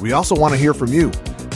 [0.00, 1.10] We also want to hear from you.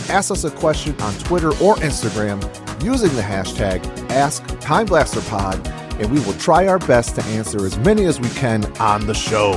[0.09, 2.43] Ask us a question on Twitter or Instagram
[2.85, 8.21] using the hashtag AskTimeBlasterPod, and we will try our best to answer as many as
[8.21, 9.53] we can on the show.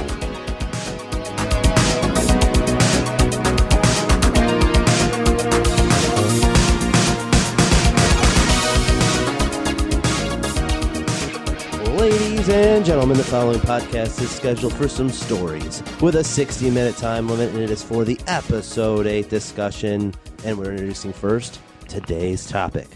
[12.47, 16.95] Ladies and gentlemen, the following podcast is scheduled for some stories with a 60 minute
[16.95, 20.13] time limit, and it is for the episode 8 discussion.
[20.45, 21.59] And we're introducing first
[21.89, 22.87] today's topic.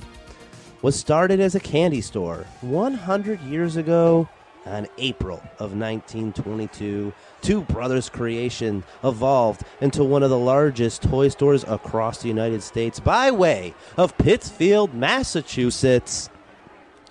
[0.84, 4.30] Was started as a candy store 100 years ago
[4.66, 7.12] on April of 1922.
[7.42, 13.02] Two Brothers Creation evolved into one of the largest toy stores across the United States
[13.02, 16.30] by way of Pittsfield, Massachusetts.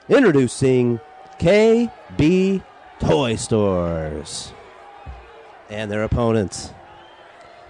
[0.09, 1.01] Introducing
[1.41, 2.63] KB
[2.99, 4.53] Toy Stores
[5.71, 6.75] and their opponents.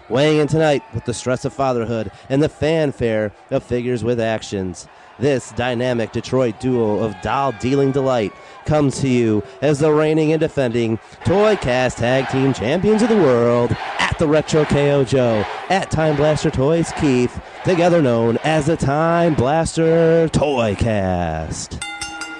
[0.08, 4.88] Weighing in tonight with the stress of fatherhood and the fanfare of figures with actions.
[5.20, 8.32] This dynamic Detroit duo of doll dealing delight
[8.64, 13.14] comes to you as the reigning and defending Toy Cast Tag Team Champions of the
[13.14, 18.76] World at the Retro KO Joe at Time Blaster Toys Keith, together known as the
[18.76, 21.89] Time Blaster Toy Cast.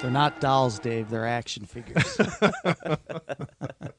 [0.03, 1.11] They're not dolls, Dave.
[1.11, 2.19] They're action figures.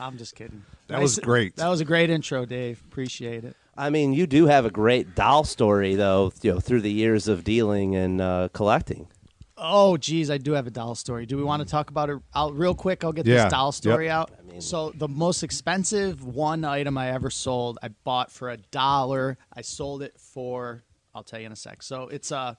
[0.00, 0.64] I'm just kidding.
[0.88, 1.56] That was great.
[1.56, 2.82] That was a great intro, Dave.
[2.90, 3.56] Appreciate it.
[3.76, 7.28] I mean, you do have a great doll story, though, you know, through the years
[7.28, 9.08] of dealing and uh, collecting.
[9.56, 11.26] Oh, geez, I do have a doll story.
[11.26, 13.04] Do we want to talk about it out real quick?
[13.04, 13.44] I'll get Yeah.
[13.44, 14.14] this doll story Yep.
[14.14, 14.30] out.
[14.62, 19.36] so the most expensive one item I ever sold, I bought for a dollar.
[19.52, 20.82] I sold it for
[21.14, 21.82] I'll tell you in a sec.
[21.84, 22.56] So it's a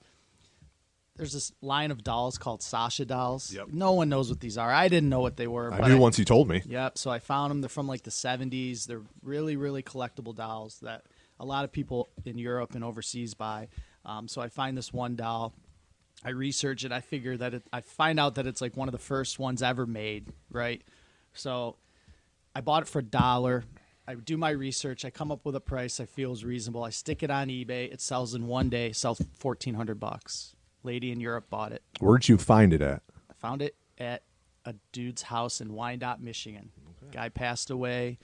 [1.16, 3.52] there's this line of dolls called Sasha dolls.
[3.52, 3.68] Yep.
[3.72, 4.70] No one knows what these are.
[4.70, 5.72] I didn't know what they were.
[5.72, 6.62] I but knew once you told me.
[6.66, 6.98] Yep.
[6.98, 7.60] So I found them.
[7.60, 8.86] They're from like the 70s.
[8.86, 11.04] They're really, really collectible dolls that
[11.40, 13.68] a lot of people in Europe and overseas buy.
[14.04, 15.54] Um, so I find this one doll.
[16.24, 16.92] I research it.
[16.92, 19.62] I figure that it, I find out that it's like one of the first ones
[19.62, 20.82] ever made, right?
[21.34, 21.76] So
[22.54, 23.64] I bought it for a dollar.
[24.08, 25.04] I do my research.
[25.04, 26.84] I come up with a price I feel is reasonable.
[26.84, 27.92] I stick it on eBay.
[27.92, 28.92] It sells in one day.
[28.92, 30.54] Sells fourteen hundred bucks.
[30.86, 31.82] Lady in Europe bought it.
[32.00, 33.02] Where'd you find it at?
[33.30, 34.22] I found it at
[34.64, 36.70] a dude's house in Wyandotte, Michigan.
[37.12, 38.18] Guy passed away.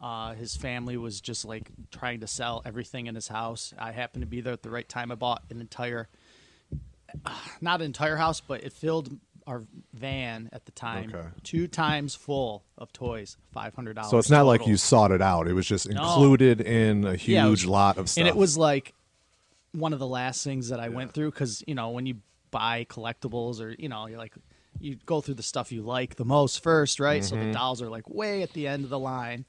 [0.00, 3.72] Uh, his family was just like trying to sell everything in his house.
[3.78, 5.10] I happened to be there at the right time.
[5.10, 6.08] I bought an entire,
[7.60, 9.64] not an entire house, but it filled our
[9.94, 11.26] van at the time, Okay.
[11.42, 14.10] two times full of toys, five hundred dollars.
[14.10, 15.48] So it's not like you sought it out.
[15.48, 18.20] It was just included in a huge Yeah, was- lot of stuff.
[18.20, 18.92] And it was like
[19.72, 22.16] one of the last things that I went through because you know when you
[22.50, 24.34] buy collectibles or you know you're like
[24.80, 27.24] you go through the stuff you like the most first, right?
[27.24, 27.46] So Mm-hmm.
[27.48, 29.44] the dolls are like way at the end of the line,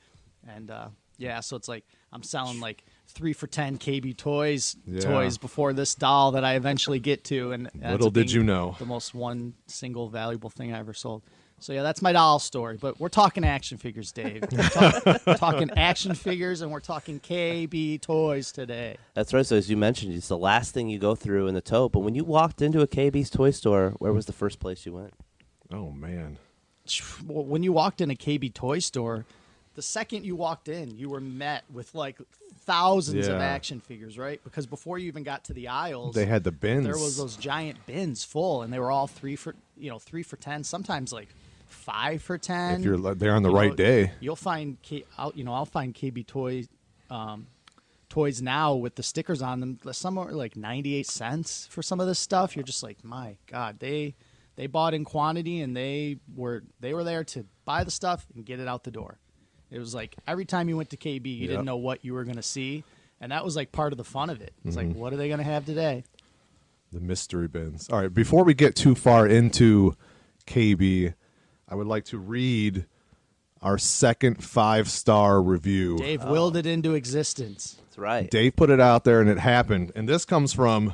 [0.48, 5.02] and uh, yeah, so it's like I'm selling like three for ten KB toys Yeah.
[5.02, 8.76] toys before this doll that I eventually get to, and Little did you know.
[8.80, 11.24] the most one single valuable thing I ever sold.
[11.62, 12.78] So yeah, that's my doll story.
[12.78, 14.44] But we're talking action figures, Dave.
[14.52, 18.98] We're talk- we're talking action figures, and we're talking KB toys today.
[19.14, 19.46] That's right.
[19.46, 21.92] So as you mentioned, it's the last thing you go through in the tote.
[21.92, 24.94] But when you walked into a KB's toy store, where was the first place you
[24.94, 25.14] went?
[25.72, 26.38] oh man.
[27.28, 29.26] Well, when you walked in a KB toy store,
[29.76, 32.18] the second you walked in, you were met with like
[32.66, 34.44] thousands of action figures, right?
[34.44, 36.86] Because before you even got to the aisles, They had the bins.
[36.86, 40.24] there was those giant bins full, and they were all three for you know three
[40.24, 41.28] for ten, sometimes like
[41.70, 42.80] five for ten.
[42.82, 44.12] If you're there on the You right know, day.
[44.20, 46.68] you'll find K, I'll, you know I'll find KB toys,
[47.10, 47.48] um,
[48.10, 49.80] toys now with the stickers on them.
[49.92, 52.56] Some are like ninety eight cents for some of this stuff.
[52.56, 54.16] You're just like, my God, they
[54.56, 58.46] they bought in quantity and they were they were there to buy the stuff and
[58.46, 59.20] get it out the door.
[59.72, 61.50] It was like every time you went to KB, you Yep.
[61.50, 62.84] didn't know what you were going to see,
[63.22, 64.54] and that was like part of the fun of it.
[64.66, 64.88] It's Mm-hmm.
[64.90, 66.04] like, what are they going to have today?
[66.92, 67.88] The mystery bins.
[67.92, 69.96] All right, before we get too far into
[70.48, 71.14] KB,
[71.70, 72.86] I would like to read
[73.62, 75.98] our second five star review.
[75.98, 77.78] Dave willed it into existence.
[77.86, 78.30] That's right.
[78.30, 79.92] Dave put it out there and it happened.
[79.96, 80.94] And this comes from,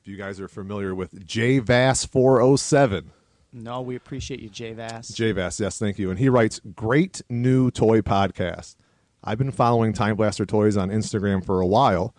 [0.00, 3.06] if you guys are familiar with JVAS407.
[3.52, 5.10] No, we appreciate you, Jay Vass.
[5.10, 6.10] JVAS, yes, thank you.
[6.10, 8.76] And he writes, Great new toy podcast.
[9.24, 12.14] I've been following Time Blaster Toys on Instagram for a while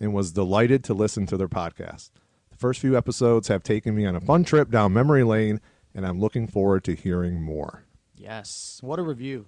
[0.00, 2.10] and was delighted to listen to their podcast.
[2.50, 5.60] The first few episodes have taken me on a fun trip down memory lane,
[5.94, 7.84] and I'm looking forward to hearing more.
[8.16, 8.78] Yes.
[8.82, 9.46] What a review.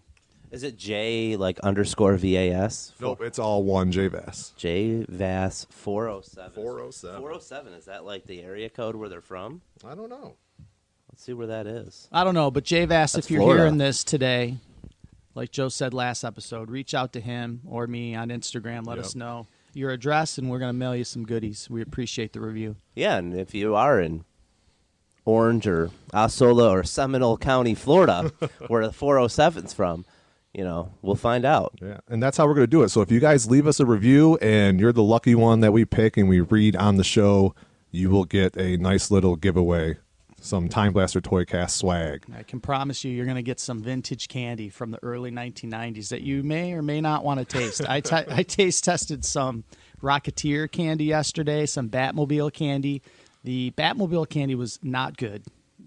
[0.51, 2.93] Is it J like underscore VAS?
[3.01, 4.55] Nope, it's all one JVAS.
[4.57, 6.53] J VAS 407.
[6.53, 7.21] 407.
[7.21, 7.73] 407.
[7.73, 9.63] Is that like the area code where they're from?
[9.85, 10.37] I don't know.
[11.11, 12.09] Let's see where that is.
[12.13, 13.63] I don't know, but JVAS, That's if you're Florida.
[13.65, 14.57] hearing this today,
[15.35, 18.87] like Joe said last episode, reach out to him or me on Instagram.
[18.87, 19.05] Let Yep.
[19.07, 21.69] us know your address, and we're going to mail you some goodies.
[21.71, 22.77] We appreciate the review.
[22.95, 24.25] Yeah, and if you are in
[25.25, 28.33] Orange or Osceola or Seminole County, Florida,
[28.69, 30.05] where the 407's from,
[30.53, 31.79] you know, we'll find out.
[31.81, 32.91] Yeah, and that's how we're going to do it.
[32.91, 35.85] So if you guys leave us a review and you're the lucky one that we
[35.85, 37.55] pick and we read on the show,
[37.91, 39.97] you will get a nice little giveaway,
[40.41, 42.25] some Time Blaster Toy Cast swag.
[42.37, 46.09] I can promise you, you're going to get some vintage candy from the early 1990s
[46.09, 47.83] that you may or may not want to taste.
[47.89, 49.65] I I taste tested some
[50.03, 53.03] Rocketeer candy yesterday, some Batmobile candy.
[53.45, 55.45] The Batmobile candy was not good,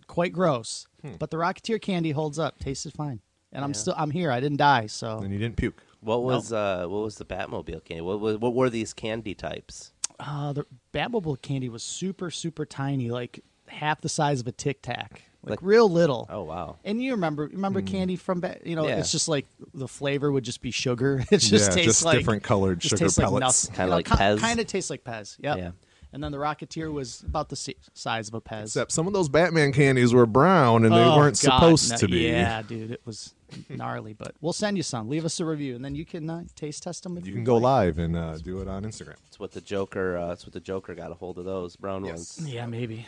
[0.08, 0.88] quite gross,
[1.20, 3.22] but the Rocketeer candy holds up, tasted fine,
[3.54, 4.32] and I'm still I'm here.
[4.32, 5.82] I didn't die, so And you didn't puke.
[6.02, 8.02] What was uh what was the Batmobile candy?
[8.02, 9.92] What was what were these candy types?
[10.20, 14.82] uh, the Batmobile candy was super super tiny, like half the size of a Tic
[14.82, 16.28] Tac, like, Like- real little.
[16.30, 16.78] Oh wow.
[16.86, 18.98] And you remember remember candy from ba- you know Yeah.
[19.00, 21.24] it's just like the flavor would just be sugar.
[21.32, 23.68] It just Yeah, tastes just like different colored just sugar pellets.
[23.70, 24.40] Like Kinda like Pez.
[24.40, 25.38] Kind of tastes like Pez.
[25.42, 25.58] Yep.
[25.58, 25.72] Yeah.
[26.16, 28.62] And then the Rocketeer was about the si- size of a Pez.
[28.64, 31.98] Except some of those Batman candies were brown and they Oh, weren't God, supposed no-
[31.98, 32.20] to be.
[32.30, 33.34] Yeah, dude, it was
[33.70, 34.14] gnarly.
[34.14, 35.10] But we'll send you some.
[35.10, 37.18] Leave us a review, and then you can uh, taste test them.
[37.18, 37.64] If You you can go like.
[37.64, 39.18] live and uh, do it on Instagram.
[39.26, 40.18] That's what the Joker.
[40.18, 42.40] Uh, that's what the Joker got a hold of those brown Yes.
[42.40, 42.50] ones.
[42.54, 43.08] Yeah, maybe.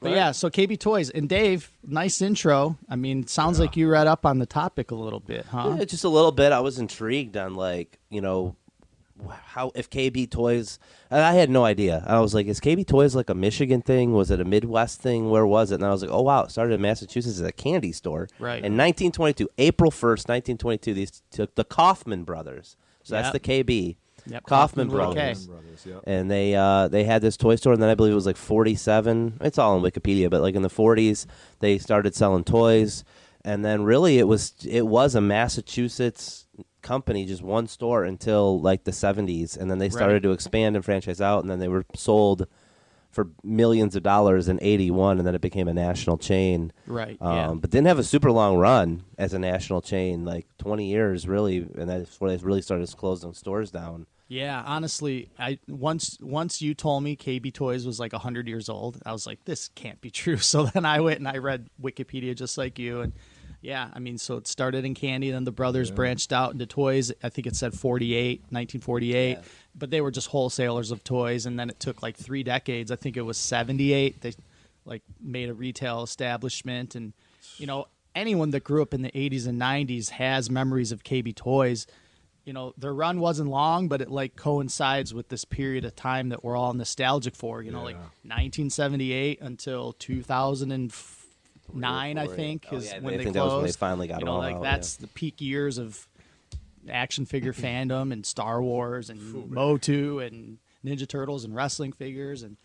[0.00, 2.76] But yeah, so KB Toys and Dave, nice intro.
[2.90, 5.76] I mean, sounds like you read up on the topic a little bit, huh?
[5.78, 6.50] Yeah, just a little bit.
[6.52, 8.63] I was intrigued on like you know wh-
[9.46, 10.78] how if KB Toys.
[11.10, 12.04] I had no idea.
[12.06, 14.12] I was like, is KB Toys like a Michigan thing?
[14.12, 15.30] Was it a Midwest thing?
[15.30, 15.76] Where was it?
[15.76, 18.28] And I was like, oh wow, it started in Massachusetts as a candy store.
[18.38, 18.64] Right.
[18.64, 22.76] In 1922, April 1st, 1922, these took the Kaufman brothers.
[23.02, 23.96] So that's the KB.
[24.26, 25.46] Yep, Kaufman, Kaufman brothers.
[25.46, 26.00] Brothers, yep.
[26.06, 28.38] and they uh, they had this toy store, and then I believe it was like
[28.38, 29.38] 47.
[29.42, 31.26] It's all on Wikipedia, but like in the 40s,
[31.60, 33.04] they started selling toys,
[33.44, 36.43] and then really it was it was a Massachusetts
[36.84, 40.22] company, just one store until like the 70s, and then they started Right.
[40.22, 42.46] to expand and franchise out, and then they were sold
[43.10, 47.36] for millions of dollars in 81 and then it became a national chain Right, um,
[47.36, 47.54] yeah.
[47.54, 51.58] but didn't have a super long run as a national chain like 20 years really
[51.58, 56.74] and that's where they really started closing stores down Yeah, honestly, I once once you
[56.74, 60.10] told me KB Toys was like hundred years old, I was like, this can't be
[60.10, 60.38] true.
[60.52, 63.12] So then I went and I read Wikipedia just like you, and
[63.64, 67.10] yeah, I mean, so it started in candy, then the brothers branched out into toys.
[67.22, 69.40] I think it said 48, 1948, Yeah.
[69.74, 72.90] but they were just wholesalers of toys, and then it took like three decades.
[72.90, 74.20] I think it was 78.
[74.20, 74.34] They
[74.84, 77.14] like made a retail establishment, and
[77.56, 81.34] you know, anyone that grew up in the 80s and 90s has memories of KB
[81.34, 81.86] Toys
[82.46, 86.28] you know their run wasn't long but it like coincides with this period of time
[86.28, 89.94] that we're all nostalgic for you know like 1978 until
[91.66, 92.70] 2009 i think yeah.
[92.72, 94.26] Oh, is yeah, when I they think that was closed when they finally got you
[94.26, 96.06] know all like out, that's the peak years of
[96.90, 102.56] action figure fandom and star wars and motu and ninja turtles and wrestling figures and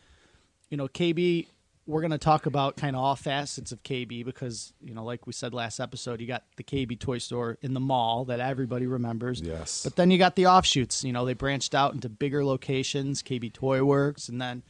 [0.70, 1.48] you know kb
[1.90, 5.26] we're going to talk about kind of all facets of KB because, you know, like
[5.26, 8.86] we said last episode, you got the KB toy store in the mall that everybody
[8.86, 9.42] remembers.
[9.42, 9.84] Yes.
[9.84, 11.04] But then you got the offshoots.
[11.04, 14.30] You know, they branched out into bigger locations, KB Toy Works.
[14.30, 14.62] And then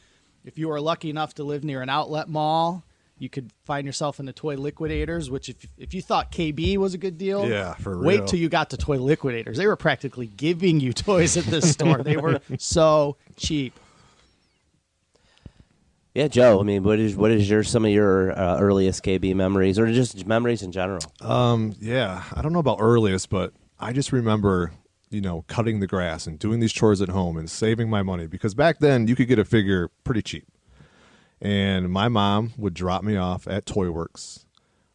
[0.45, 2.85] if you were lucky enough to live near an outlet mall,
[3.19, 6.93] you could find yourself in the Toy Liquidators, which if, if you thought KB was
[6.93, 8.03] a good deal, Yeah, for real.
[8.07, 8.25] wait real.
[8.27, 9.57] till you got to Toy Liquidators.
[9.57, 12.01] They were practically giving you toys at this store.
[12.01, 13.77] They were so cheap.
[16.15, 16.59] Yeah, Joe.
[16.59, 19.91] I mean, what is what is your some of your uh, earliest KB memories, or
[19.91, 21.01] just memories in general?
[21.21, 24.71] Um, yeah, I don't know about earliest, but I just remember,
[25.11, 28.25] you know, cutting the grass and doing these chores at home and saving my money
[28.25, 30.45] because back then you could get a figure pretty cheap.
[31.41, 34.45] And my mom would drop me off at Toy Works,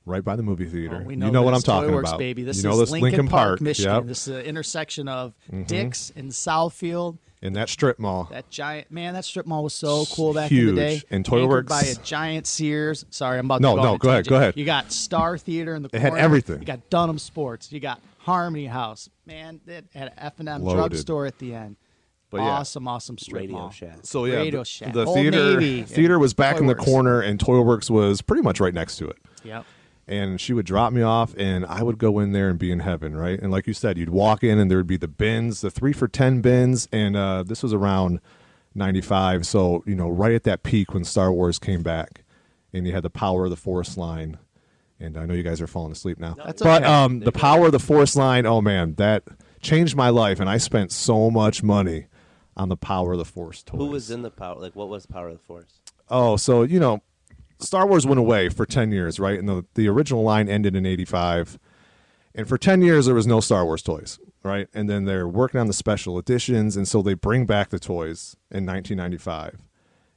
[0.05, 1.01] right by the movie oh, theater.
[1.03, 1.55] Oh, we you know what.
[1.55, 2.43] I'm talking Toy Works, about, baby.
[2.43, 3.95] This you know is this Lincoln, Park, Michigan.
[3.95, 4.05] Yep.
[4.07, 5.63] This is the intersection of mm-hmm.
[5.63, 7.19] Dix and Southfield.
[7.41, 8.29] in that strip mall.
[8.31, 10.69] That giant man, that strip mall was so cool back Huge.
[10.69, 11.03] in the day.
[11.11, 13.07] And Toy Anchored Works- by a giant Sears.
[13.11, 14.55] Sorry, I'm about No, to go no, go ahead, go ahead.
[14.57, 16.61] You got Star Theater in the It had everything.
[16.61, 17.73] You got Dunham Sports.
[17.73, 19.09] You got Harmony House.
[19.27, 21.77] Man, it had an F and M drugstore at the end.
[22.31, 22.49] But yeah.
[22.51, 23.71] awesome, awesome strip Radio mall.
[23.71, 23.99] Shack.
[24.03, 24.93] So yeah, Radio the, Shack.
[24.93, 25.83] the Old theater Navy.
[25.83, 26.85] theater was back Toy in the Works.
[26.85, 29.19] corner, and Toy Works was pretty much right next to it.
[29.45, 29.65] Yep.
[30.09, 32.81] and she would drop me off, and I would go in there and be in
[32.81, 33.39] heaven, right?
[33.41, 35.93] And like you said, you'd walk in, and there would be the bins, the three
[35.93, 38.21] for ten bins, and uh, this was around
[38.75, 42.25] '95, so you know, right at that peak when Star Wars came back,
[42.73, 44.39] and you had the Power of the Force line.
[45.01, 46.93] And I know you guys are falling asleep now, That's but okay.
[46.93, 49.25] um, the Power of the Force line, oh man, that
[49.61, 52.07] changed my life, and I spent so much money
[52.57, 53.79] on the Power of the Force toys.
[53.79, 54.59] Who was in the power?
[54.61, 55.81] Like, what was power of the force?
[56.09, 57.03] Oh, so you know,
[57.59, 59.39] Star Wars went away for ten years, right?
[59.39, 61.59] And the the original line ended in '85,
[62.35, 64.69] and for ten years there was no Star Wars toys, right?
[64.75, 68.37] And then they're working on the special editions, and so they bring back the toys
[68.51, 69.63] in 1995,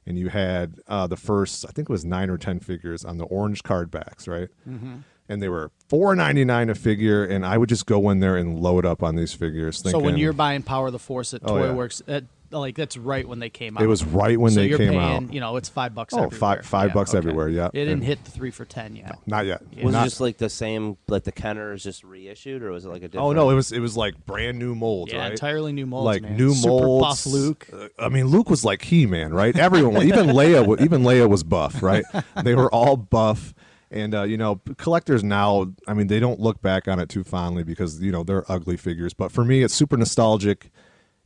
[0.06, 3.18] and you had uh, the first, I think it was nine or ten figures on
[3.18, 4.48] the orange card backs, right?
[4.68, 4.96] Mm-hmm.
[5.28, 8.36] And they were four ninety nine a figure, and I would just go in there
[8.36, 9.78] and load up on these figures.
[9.78, 11.66] So when you're buying Power of the Force at Oh, yeah.
[11.68, 13.82] Toy Works, at, like that's right when they came out.
[13.84, 15.34] it was right when so they you're came paying, out.
[15.34, 16.14] You know, it's five bucks.
[16.14, 16.38] Oh, everywhere.
[16.38, 17.66] five- five bucks everywhere, yeah.
[17.66, 19.18] It didn't And- hit the three for ten yet.
[19.26, 19.60] Not yet.
[19.82, 22.88] Was Not- it just like the same, like the Kenners just reissued, or was it
[22.88, 23.26] like a different?
[23.26, 25.32] Oh no, it was it was like brand new molds, Yeah, right?
[25.32, 26.38] entirely new molds, like man.
[26.38, 27.24] new Super molds.
[27.24, 27.68] buff Luke.
[27.70, 29.54] Uh, I mean, Luke was like He Man, right?
[29.54, 32.04] Everyone, even Leia, even Leia was buff, right?
[32.42, 33.52] they were all buff,
[33.90, 35.72] and uh, you know, collectors now.
[35.86, 38.76] I mean, they don't look back on it too fondly because you know they're ugly
[38.76, 39.14] figures.
[39.14, 40.70] But for me, it's super nostalgic,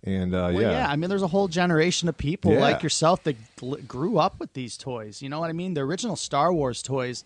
[0.04, 0.88] and uh, Well, yeah, yeah.
[0.90, 2.60] I mean, there's a whole generation of people Yeah.
[2.60, 5.22] like yourself that gl- grew up with these toys.
[5.22, 5.74] You know what I mean?
[5.74, 7.24] The original Star Wars toys.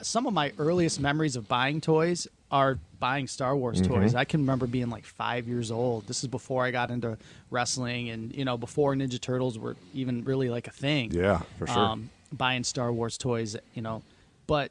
[0.00, 3.92] Some of my earliest memories of buying toys are buying Star Wars Mm-hmm.
[3.94, 4.14] toys.
[4.14, 6.06] I can remember being like five years old.
[6.06, 7.16] This is before I got into
[7.50, 11.10] wrestling, and you know, before Ninja Turtles were even really like a thing.
[11.12, 11.78] yeah, for sure.
[11.78, 14.02] um, buying Star Wars toys, you know.
[14.52, 14.70] But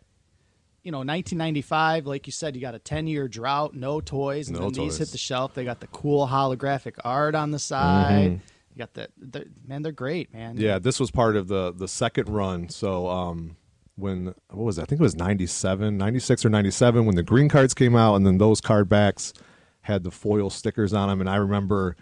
[0.83, 4.59] you know, 1995, like you said, you got a 10 year drought, no toys, and
[4.59, 5.55] No then these hit the shelf.
[5.55, 8.41] They got the cool holographic art on the side.
[8.75, 10.53] You got the, they're- man, they're great, man.
[10.53, 10.63] Mm-hmm.
[10.63, 12.69] Yeah, this was part of the the second run.
[12.69, 13.57] So um
[13.95, 14.83] when what was it?
[14.83, 18.23] I think it was 97, 96 or 97 when the green cards came out and
[18.25, 19.33] then those card backs
[19.81, 21.95] had the foil stickers on them and I remember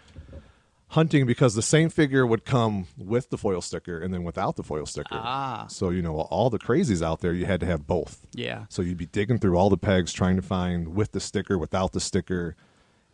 [0.90, 4.62] hunting because the same figure would come with the foil sticker and then without the
[4.62, 5.08] foil sticker.
[5.12, 5.66] Ah.
[5.68, 8.26] So you know all the crazies out there you had to have both.
[8.32, 8.64] Yeah.
[8.68, 11.92] So you'd be digging through all the pegs trying to find with the sticker, without
[11.92, 12.56] the sticker.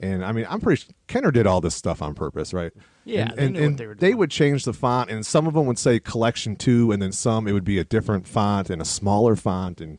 [0.00, 2.72] And I mean, I'm pretty sure Kenner did all this stuff on purpose, right?
[3.04, 5.66] Yeah, and, they and, and they they would change the font, and some of them
[5.66, 8.84] would say collection two, and then some it would be a different font and a
[8.84, 9.98] smaller font, and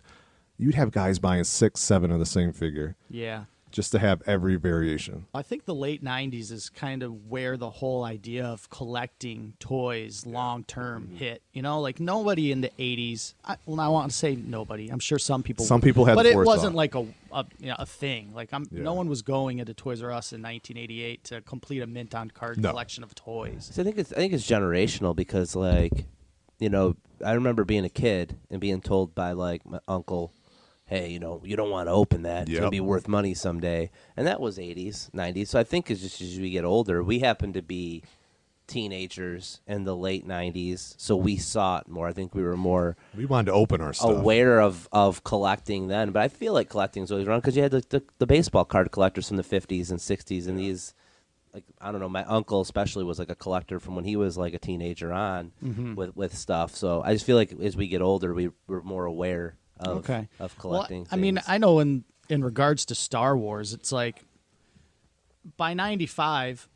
[0.58, 3.46] you'd have guys buying six, seven of the same figure Yeah.
[3.78, 5.28] Just to have every variation.
[5.36, 10.26] I think the late 90s is kind of where the whole idea of collecting toys
[10.26, 11.16] long term Mm-hmm.
[11.18, 11.44] hit.
[11.54, 14.90] You know, like nobody in the 80s, I, well, I want to say nobody.
[14.90, 17.68] I'm sure some people Some people had But the it wasn't like a, a, you
[17.68, 18.34] know, a thing.
[18.34, 18.82] Like I'm Yeah.
[18.82, 22.32] no one was going into Toys R Us in 1988 to complete a mint on
[22.32, 22.72] card No.
[22.72, 23.70] collection of toys.
[23.72, 26.06] So I think it's I think it's generational because like,
[26.58, 30.32] you know, I remember being a kid and being told by like my uncle,
[30.88, 32.48] "Hey, you know, you don't want to open that.
[32.50, 35.48] It's gonna be worth money someday." And that was '80s, '90s.
[35.50, 38.04] So I think it's just as we get older, we happen to be
[38.68, 42.08] teenagers in the late '90s, so we saw it more.
[42.08, 44.10] I think we were more We wanted to open our stuff.
[44.10, 47.72] aware of, of collecting then, but I feel like collecting's always around because you had
[47.72, 50.94] the, the, the baseball card collectors from the 50s and 60s, and these,
[51.54, 54.38] like, I don't know, my uncle especially was like a collector from when he was
[54.38, 55.96] like a teenager on Mm-hmm.
[55.96, 56.76] with, with stuff.
[56.76, 60.28] So I just feel like as we get older, we, we're more aware of, okay.
[60.40, 61.08] of Well, collecting.
[61.12, 61.40] I mean.
[61.48, 64.24] I know in in regards to Star Wars, it's like
[65.56, 66.68] by 95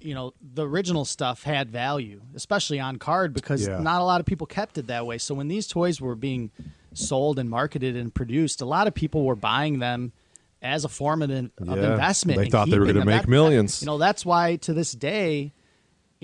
[0.00, 3.78] you know the original stuff had value especially on card because Yeah.
[3.78, 6.50] not a lot of people kept it that way so when these toys were being
[6.92, 10.12] sold and marketed and produced a lot of people were buying them
[10.60, 11.92] as a form of, in- of Yeah.
[11.92, 13.80] investment They thought they were gonna make That- millions.
[13.80, 15.53] you know that's why to this day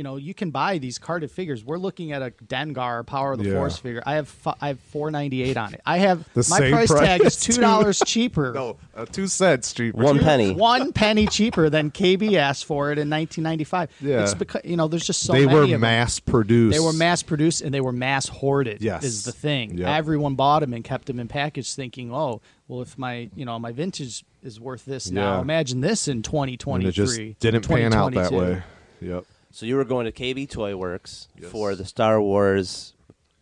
[0.01, 3.39] you know you can buy these carded figures we're looking at a dengar power of
[3.39, 3.57] the Yeah.
[3.57, 6.73] force figure i have fi- i have 498 on it i have The my same
[6.73, 9.99] price, price, tag is two dollars cheaper no, uh, two cents cheaper.
[10.03, 10.53] One penny.
[10.55, 13.91] one penny cheaper than KB asked for it in 1995.
[14.01, 14.23] Yeah.
[14.23, 15.81] it's because you know there's just so they many were of them.
[15.83, 16.75] mass produced.
[16.75, 18.81] They were mass produced and they were mass hoarded.
[18.83, 19.05] Yes.
[19.05, 19.77] is the thing.
[19.79, 19.87] Yep.
[19.89, 23.59] Everyone bought them and kept them in package, thinking, "Oh, well, if my you know
[23.59, 25.41] my vintage is worth this now, Yeah.
[25.43, 28.63] imagine this in and 2023." it just didn't pan out that way.
[29.01, 29.25] Yep.
[29.51, 31.51] So you were going to KB Toy Works Yes.
[31.51, 32.95] for the Star Wars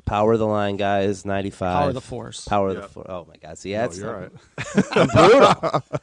[0.04, 1.74] Power of the Line guys, 95.
[1.74, 2.44] Power of the Force.
[2.46, 2.80] Power of Yeah.
[2.82, 3.06] the Force.
[3.08, 3.58] Oh, my God.
[3.58, 5.82] See, that's you're the- right.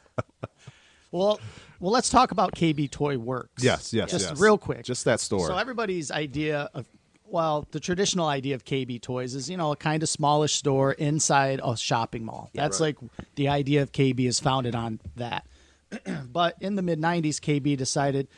[1.12, 1.40] Well,
[1.80, 3.62] well, let's talk about KB Toy Works.
[3.62, 4.40] Yes, yes, just yes.
[4.40, 4.84] real quick.
[4.84, 5.46] Just that store.
[5.46, 6.86] So everybody's idea of
[7.28, 10.92] well, the traditional idea of KB Toys is, you know, a kind of smallish store
[10.92, 12.50] inside a shopping mall.
[12.54, 12.96] That's right.
[13.02, 15.44] like the idea of KB is founded on that.
[16.32, 18.28] but in the mid 90s, KB decided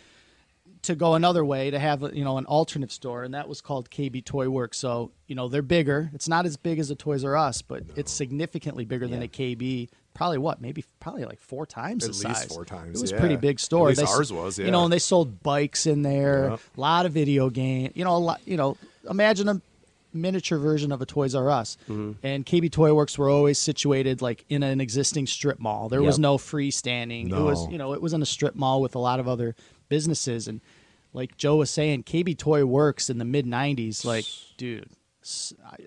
[0.82, 3.90] to go another way to have you know an alternative store, and that was called
[3.90, 4.78] KB Toy Works.
[4.78, 6.10] So you know they're bigger.
[6.14, 9.28] It's not as big as a Toys R Us, but it's significantly bigger than a
[9.28, 9.88] KB.
[10.14, 10.60] Probably what?
[10.60, 12.44] Maybe probably like four times At the least size.
[12.46, 13.20] four times, It was a yeah.
[13.20, 13.90] pretty big store.
[13.90, 14.64] At ours was, Yeah.
[14.64, 16.48] You know, and they sold bikes in there.
[16.50, 16.60] Yep.
[16.76, 17.92] A lot of video game.
[17.94, 18.40] You know, a lot.
[18.44, 18.76] You know,
[19.08, 19.60] imagine a
[20.12, 21.76] miniature version of a Toys R Us.
[21.88, 22.12] Mm-hmm.
[22.22, 25.88] And KB Toy Works were always situated like in an existing strip mall.
[25.88, 27.28] There was no freestanding.
[27.28, 27.38] No.
[27.38, 29.54] It was you know it was in a strip mall with a lot of other
[29.88, 30.60] businesses and
[31.12, 34.04] like Joe was saying, KB Toy Works in the mid '90s.
[34.04, 34.26] Like,
[34.58, 34.90] dude,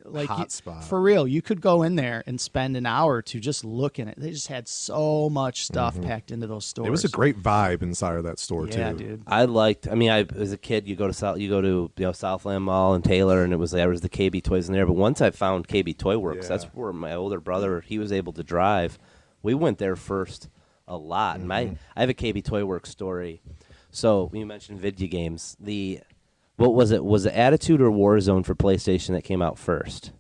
[0.04, 0.84] like Hot you- spot.
[0.84, 1.28] for real.
[1.28, 4.18] You could go in there and spend an hour or two just looking at.
[4.18, 4.20] It.
[4.22, 6.86] They just had so much stuff packed into those stores.
[6.86, 6.90] Mm-hmm.
[6.90, 8.98] It was a great vibe inside of that store yeah, too.
[8.98, 9.24] dude.
[9.28, 9.88] I liked.
[9.88, 12.12] I mean, I as a kid, you go to South, you go to you know
[12.12, 14.86] Southland Mall and Taylor, and it was there was the KB toys in there.
[14.88, 16.50] But once I found KB Toy Works, Yeah.
[16.58, 18.98] that's where my older brother he was able to drive.
[19.44, 20.50] We went there first
[20.88, 21.36] a lot.
[21.40, 21.72] And Mm-hmm.
[21.74, 23.42] my I have a KB Toy Works story.
[23.92, 25.56] So you mentioned video games.
[25.60, 26.00] The
[26.56, 27.04] what was it?
[27.04, 30.12] Was it Attitude or Warzone for PlayStation that came out first?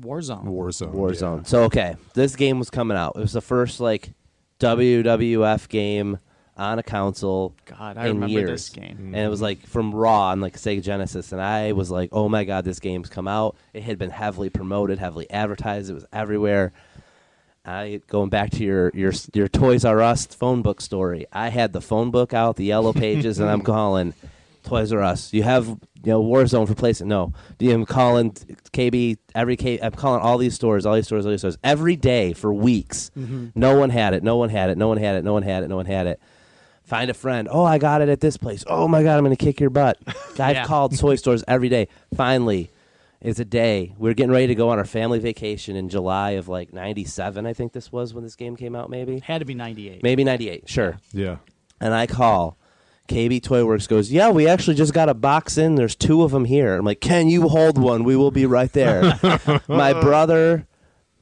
[0.00, 0.44] Warzone.
[0.44, 0.92] Warzone.
[0.94, 1.38] Warzone.
[1.38, 1.44] yeah.
[1.44, 3.14] So okay, this game was coming out.
[3.16, 4.12] It was the first like
[4.58, 6.18] WWF game
[6.56, 7.54] on a console.
[7.66, 8.50] God, I in remember years.
[8.50, 8.94] this game.
[8.94, 9.14] Mm-hmm.
[9.14, 12.28] and it was like from Raw on like Sega Genesis, and I was like, oh
[12.28, 13.56] my god, this game's come out.
[13.72, 15.90] It had been heavily promoted, heavily advertised.
[15.90, 16.72] It was everywhere.
[17.64, 21.26] I going back to your your your Toys R Us phone book story.
[21.32, 24.12] I had the phone book out, the yellow pages, and I'm calling
[24.64, 25.32] Toys R Us.
[25.32, 25.78] You have you
[26.12, 27.06] know Warzone for PlayStation?
[27.06, 27.32] No.
[27.62, 29.78] I'm calling KB every K.
[29.80, 33.10] I'm calling all these stores, all these stores, all these stores every day for weeks.
[33.16, 33.48] Mm-hmm.
[33.54, 34.22] No one had it.
[34.22, 34.76] No one had it.
[34.76, 35.24] No one had it.
[35.24, 35.68] No one had it.
[35.68, 36.20] No one had it.
[36.82, 37.48] Find a friend.
[37.50, 38.62] Oh, I got it at this place.
[38.66, 39.96] Oh my god, I'm gonna kick your butt.
[40.38, 40.66] I've Yeah.
[40.66, 41.88] called toy stores every day.
[42.14, 42.70] Finally,
[43.24, 43.94] it's a day.
[43.98, 47.46] We are getting ready to go on our family vacation in July of like '97.
[47.46, 48.90] I think this was when this game came out.
[48.90, 50.02] Maybe, Had to be '98.
[50.02, 50.68] maybe '98.
[50.68, 50.98] Sure.
[51.12, 51.38] Yeah.
[51.80, 52.56] And I call.
[53.08, 55.74] KB Toy Works goes, yeah, we actually just got a box in.
[55.74, 56.76] There's two of them here.
[56.76, 58.02] I'm like, can you hold one?
[58.02, 59.18] We will be right there.
[59.68, 60.66] my brother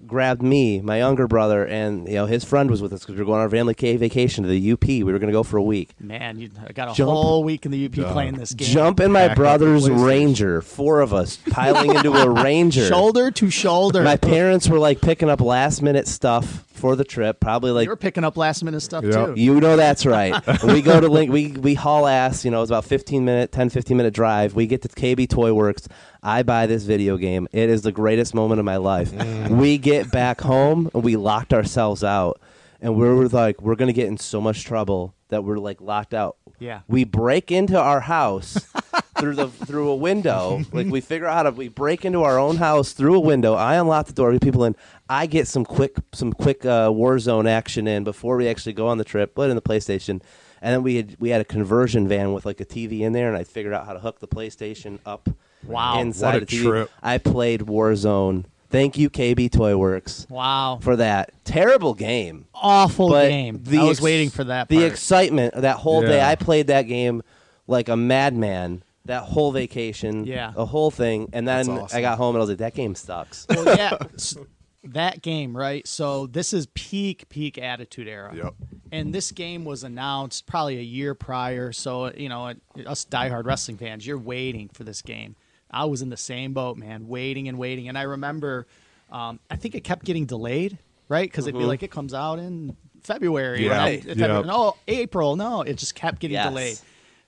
[0.07, 3.21] grabbed me, my younger brother, and you know his friend was with us because we
[3.21, 4.85] were going on our family ca- vacation to the UP.
[4.87, 5.91] We were going to go for a week.
[6.01, 7.11] Man, you got a Jump.
[7.11, 8.13] whole week in the UP Dog.
[8.13, 8.69] playing this game.
[8.69, 10.07] Jump in my Pack up the brother's PlayStation.
[10.07, 10.63] Ranger.
[10.63, 12.87] Four of us piling into a Ranger.
[12.87, 14.03] shoulder to shoulder.
[14.03, 17.39] My parents were like picking up last minute stuff for the trip.
[17.39, 19.13] Probably like you were picking up last minute stuff Yep.
[19.15, 19.41] too.
[19.41, 20.35] You know that's right.
[20.65, 21.31] we go to Link.
[21.31, 22.45] We we haul ass.
[22.45, 24.55] You know, it's about 15 minute, 10, 15 minute drive.
[24.55, 25.87] We get to KB Toy Works.
[26.23, 27.49] I buy this video game.
[27.51, 29.13] It is the greatest moment of my life.
[29.51, 32.41] We get back home and we locked ourselves out,
[32.81, 36.15] and we were like, we're gonna get in so much trouble that we're like locked
[36.15, 36.37] out.
[36.61, 36.83] Yeah.
[36.87, 38.55] We break into our house
[39.19, 40.63] through the through a window.
[40.73, 43.55] Like we figure out how to we break into our own house through a window.
[43.55, 44.77] I unlock the door, we get people in.
[45.09, 48.99] I get some quick some quick uh, Warzone action in before we actually go on
[48.99, 49.35] the trip.
[49.35, 50.23] Put in the PlayStation,
[50.61, 53.27] and then we had we had a conversion van with like a TV in there,
[53.27, 55.29] and I figured out how to hook the PlayStation up.
[55.67, 56.01] Wow.
[56.01, 56.63] inside What a the TV.
[56.63, 56.91] trip.
[57.03, 58.45] I played Warzone.
[58.71, 60.79] Thank you, KB Toy Works, Wow.
[60.81, 63.61] for that terrible game Awful but game.
[63.63, 64.69] the I was ex- waiting for that.
[64.69, 64.91] The part.
[64.93, 66.17] excitement of that whole day.
[66.17, 66.29] Yeah.
[66.29, 67.23] I played that game
[67.67, 68.83] like a madman.
[69.05, 70.53] That whole vacation, Yeah.
[70.55, 71.99] the whole thing, and then That's awesome.
[71.99, 74.37] I got home and I was like, "That game sucks." well, yeah, s-
[74.85, 75.85] that game, right?
[75.89, 78.33] So this is peak peak Attitude Era.
[78.35, 78.55] Yep.
[78.93, 81.73] And this game was announced probably a year prior.
[81.73, 82.55] So you know,
[82.87, 85.35] us diehard wrestling fans, you're waiting for this game.
[85.73, 87.89] I was in the same boat, man, waiting and waiting.
[87.89, 88.67] And I remember,
[89.11, 91.29] um, I think it kept getting delayed, right?
[91.31, 93.77] Because it'd be like it comes out in February, Yeah.
[93.79, 94.05] right?
[94.05, 94.17] Yep.
[94.19, 94.45] February.
[94.45, 95.37] No, April.
[95.37, 96.49] No, it just kept getting Yes.
[96.49, 96.79] delayed.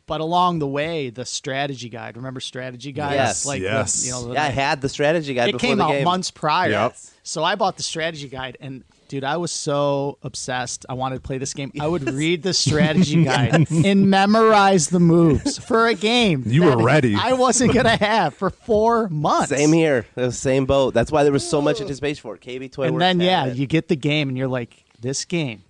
[0.06, 2.16] But along the way, the strategy guide.
[2.18, 3.14] Remember strategy guide?
[3.14, 3.46] Yes.
[3.46, 4.04] Like the- Yes.
[4.04, 6.04] you know, the- yeah, I had the strategy guide it before came the out game.
[6.04, 6.70] months prior.
[6.70, 6.96] Yep.
[7.22, 10.86] So I bought the strategy guide and dude, I was so obsessed.
[10.88, 11.72] I wanted to play this game.
[11.80, 16.44] I would read the strategy guide and memorize the moves for a game.
[16.46, 17.16] You were ready.
[17.18, 19.48] I wasn't gonna have for four months.
[19.50, 20.94] Same here, the same boat.
[20.94, 22.40] That's why there was so much anticipation for it.
[22.40, 23.56] KB Toy And then yeah, it.
[23.56, 25.62] you get the game and you're like, this game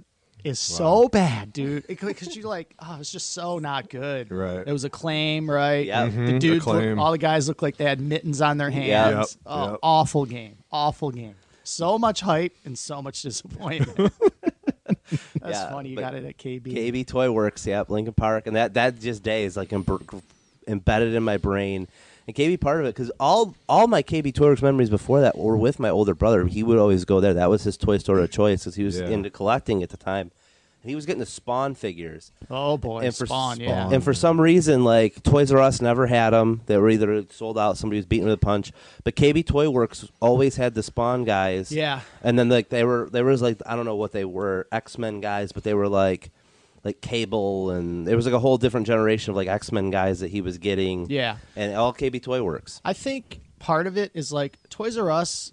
[0.44, 1.86] is so bad, dude.
[1.86, 4.30] Because you're like, oh, it's just so not good.
[4.30, 4.62] Right.
[4.66, 5.86] It was acclaim, right?
[5.86, 6.10] Yep.
[6.10, 6.38] The mm-hmm.
[6.38, 8.86] dudes, look, all the guys look like they had mittens on their hands.
[8.86, 9.26] Yep.
[9.46, 9.78] Oh, Yep.
[9.82, 10.58] awful game.
[10.70, 11.34] Awful game.
[11.64, 13.96] So much hype and so much disappointment.
[15.40, 15.90] That's Yeah, funny.
[15.90, 16.62] You got it at KB.
[16.62, 20.22] KB Toy Works, yep, Lincoln Park, and that that just day is like emb-
[20.66, 21.88] embedded in my brain.
[22.26, 25.36] And KB part of it because all all my KB Toy Works memories before that
[25.36, 26.46] were with my older brother.
[26.46, 27.34] He would always go there.
[27.34, 29.08] That was his toy store of choice because he was Yeah.
[29.08, 30.30] into collecting at the time.
[30.84, 32.30] He was getting the Spawn figures.
[32.50, 33.58] Oh boy, and for Spawn.
[33.58, 33.88] Yeah.
[33.90, 36.60] And for some reason, like Toys R Us never had them.
[36.66, 38.72] They were either sold out, somebody was beating with a punch.
[39.02, 41.72] But KB Toy Works always had the Spawn guys.
[41.72, 42.00] Yeah.
[42.22, 44.98] And then like they were, there was like I don't know what they were, X
[44.98, 46.30] Men guys, but they were like
[46.84, 50.20] like Cable, and there was like a whole different generation of like X Men guys
[50.20, 51.08] that he was getting.
[51.08, 51.38] Yeah.
[51.56, 52.80] and all KB Toy Works.
[52.84, 55.52] I think part of it is like Toys R Us.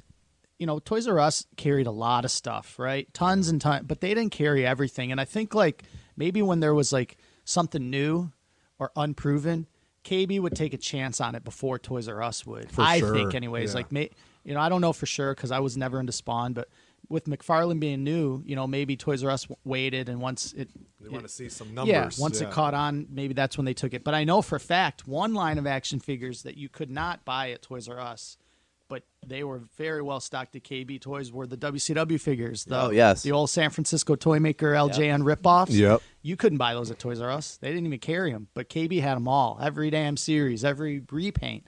[0.62, 3.12] You know, Toys R Us carried a lot of stuff, right?
[3.16, 5.12] Tons and tons, but they didn't carry everything.
[5.12, 5.82] And I think like
[6.16, 8.32] maybe when there was like something new
[8.78, 9.66] or unproven,
[10.04, 12.70] KB would take a chance on it before Toys R Us would.
[12.72, 13.72] For I sure, think, anyways.
[13.72, 13.76] yeah.
[13.76, 14.12] Like, may,
[14.44, 16.70] you know, I don't know for sure because I was never into Spawn, but
[17.10, 20.70] with McFarlane being new, you know, maybe Toys R Us waited, and once it,
[21.00, 21.92] They want to see some numbers.
[21.92, 22.20] yeah, numbers.
[22.20, 24.04] once it caught on, maybe that's when they took it.
[24.04, 27.26] But I know for a fact one line of action figures that you could not
[27.26, 28.38] buy at Toys R Us,
[28.92, 32.66] but they were very well stocked at KB Toys were the WCW figures.
[32.66, 33.24] The, Oh, yes.
[33.24, 35.68] the old San Francisco toy maker LJN ripoffs.
[35.70, 36.02] Yep.
[36.22, 37.56] You couldn't buy those at Toys R Us.
[37.62, 41.66] They didn't even carry them, but KB had them all, every damn series, every repaint.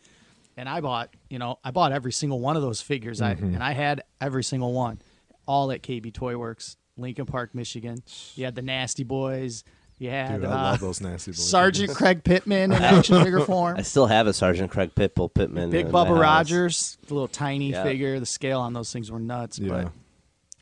[0.58, 3.22] And I bought, you know, I bought every single one of those figures.
[3.22, 3.54] I Mm-hmm.
[3.56, 5.00] and I had every single one,
[5.48, 8.04] all at KB Toy Works, Lincoln Park, Michigan.
[8.36, 9.64] You had the Nasty Boys.
[10.04, 11.50] You had Dude, I uh, love those nasty boys.
[11.50, 13.76] Sergeant Craig Pittman in action figure form.
[13.80, 15.70] I still have a Sergeant Craig Pitbull Pittman.
[15.70, 16.20] Big in my Bubba house.
[16.20, 17.84] Rogers, the little tiny Yeah.
[17.84, 18.20] figure.
[18.20, 19.60] The scale on those things were nuts.
[19.60, 19.70] Yeah.
[19.70, 19.92] But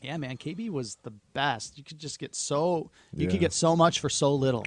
[0.00, 1.76] yeah, man, KB was the best.
[1.76, 3.30] You could just get so you Yeah.
[3.32, 4.64] could get so much for so little.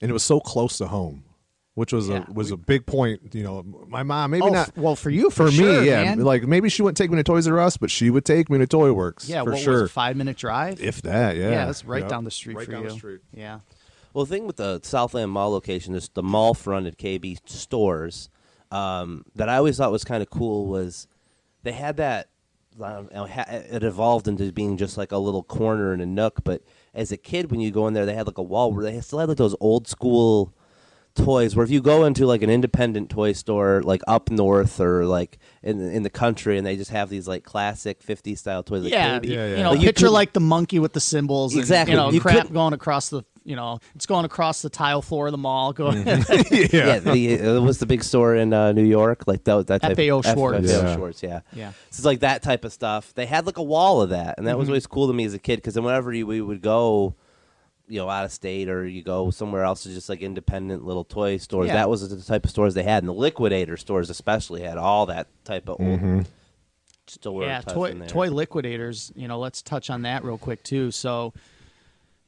[0.00, 1.24] and it was so close to home,
[1.74, 3.34] which was Yeah, a was we- a big point.
[3.34, 4.68] You know, my mom maybe oh, not.
[4.68, 6.20] f- well for you, for, for me, sure, yeah, man.
[6.20, 8.56] like maybe she wouldn't take me to Toys R Us, but she would take me
[8.56, 9.28] to Toy Works.
[9.28, 9.82] yeah, for what sure.
[9.82, 10.80] was it, five minute drive?
[10.80, 12.08] if that, yeah, yeah, that's right Yep.
[12.08, 12.88] down the street Right for down you.
[12.88, 13.20] the street.
[13.34, 13.60] Yeah,
[14.14, 18.30] Well, the thing with the Southland Mall location is the mall fronted KB stores
[18.70, 21.08] um, that I always thought was kind of cool was
[21.64, 22.28] they had that.
[22.80, 26.42] Ha- It evolved into being just like a little corner and a nook.
[26.44, 26.62] But
[26.94, 29.00] as a kid, when you go in there, they had like a wall where they
[29.00, 30.54] still had like those old school
[31.14, 31.54] toys.
[31.56, 35.38] Where if you go into like an independent toy store, like up north or like
[35.62, 38.82] in in the country, and they just have these like classic '50s style toys.
[38.84, 39.24] Like yeah, KB.
[39.26, 39.56] Yeah, yeah.
[39.56, 41.52] You know, But you picture couldn't- like the monkey with the cymbals.
[41.54, 41.92] and, Exactly.
[41.92, 43.22] You know, You crap couldn't- going across the.
[43.46, 45.74] You know, it's going across the tile floor of the mall.
[45.74, 46.02] Going.
[46.04, 46.74] Mm-hmm.
[46.74, 49.66] yeah, the, it was the big store in uh, New York, like that.
[49.66, 50.72] that type FAO of, F- Schwarz.
[50.72, 50.96] FAO Yeah.
[50.96, 51.70] Schwarz, yeah, Yeah.
[51.72, 53.12] So it's like that type of stuff.
[53.12, 54.60] They had like a wall of that, and that Mm-hmm.
[54.60, 55.56] was always cool to me as a kid.
[55.56, 57.16] Because then whenever you, we would go,
[57.86, 61.04] you know, out of state or you go somewhere else, it's just like independent little
[61.04, 61.66] toy stores.
[61.68, 61.74] Yeah.
[61.74, 65.06] That was the type of stores they had, and the liquidator stores especially had all
[65.06, 66.16] that type of Mm-hmm.
[66.18, 66.28] old
[67.06, 67.42] store.
[67.44, 68.08] yeah, toy in there.
[68.08, 69.12] toy liquidators.
[69.14, 70.90] You know, let's touch on that real quick too.
[70.90, 71.34] So,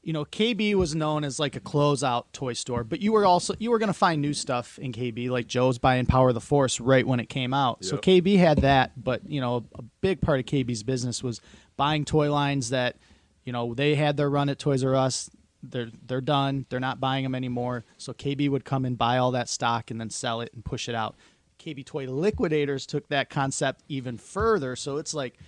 [0.03, 3.55] you know, KB was known as like a closeout toy store, but you were also
[3.59, 6.41] you were going to find new stuff in KB, like Joe's buying Power of the
[6.41, 7.85] Force right when it came out.
[7.85, 11.41] So KB had that, but you know, a big part of KB's business was
[11.79, 12.97] buying toy lines that,
[13.45, 15.31] you know, they had their run at Toys R Us.
[15.71, 16.67] They're they're done.
[16.69, 17.85] They're not buying them anymore.
[17.99, 20.89] So KB would come and buy all that stock and then sell it and push
[20.89, 21.17] it out.
[21.59, 24.77] KB Toy Liquidators took that concept even further.
[24.77, 25.39] So it's like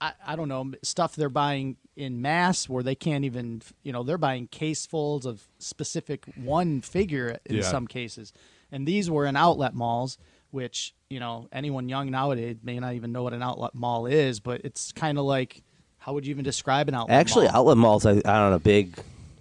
[0.00, 4.02] I, I don't know stuff they're buying in mass where they can't even you know
[4.02, 7.62] they're buying case folds of specific one figure in Yeah.
[7.62, 8.32] some cases
[8.72, 10.18] and these were in outlet malls
[10.50, 14.40] which you know anyone young nowadays may not even know what an outlet mall is
[14.40, 15.62] but it's kind of like
[15.98, 17.56] how would you even describe an outlet Actually, mall?
[17.58, 18.92] outlet malls, I, I don't know, big.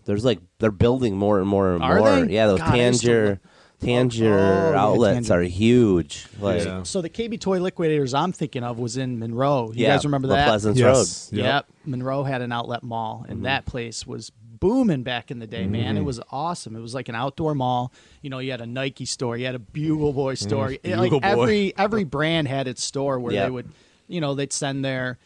[0.05, 2.25] There's like they're building more and more and Are more.
[2.25, 2.33] they?
[2.33, 3.39] Yeah, those God, I used to Tanger, look-
[3.81, 5.31] Tanger Oh, yeah, outlets Tanger.
[5.31, 6.27] are huge.
[6.39, 6.83] Like, Yeah.
[6.83, 10.27] so the KB Toy Liquidators I'm thinking of was in Monroe you yeah, guys remember
[10.27, 11.29] La that Plaisance Yes.
[11.31, 11.37] Road.
[11.39, 11.45] Yep.
[11.45, 11.65] Yep.
[11.85, 13.43] Monroe had an outlet mall, and mm-hmm.
[13.43, 15.97] that place was booming back in the day, man.
[15.97, 16.05] It mm-hmm.
[16.05, 16.77] was awesome.
[16.77, 17.91] It was like an outdoor mall.
[18.21, 20.69] You know, you had a Nike store, you had a Bugle Boy store.
[20.69, 20.87] Mm-hmm.
[20.87, 21.41] It- Bugle like Boy.
[21.41, 23.43] every every brand had its store where Yeah.
[23.43, 23.69] they would,
[24.07, 25.17] you know, they'd send their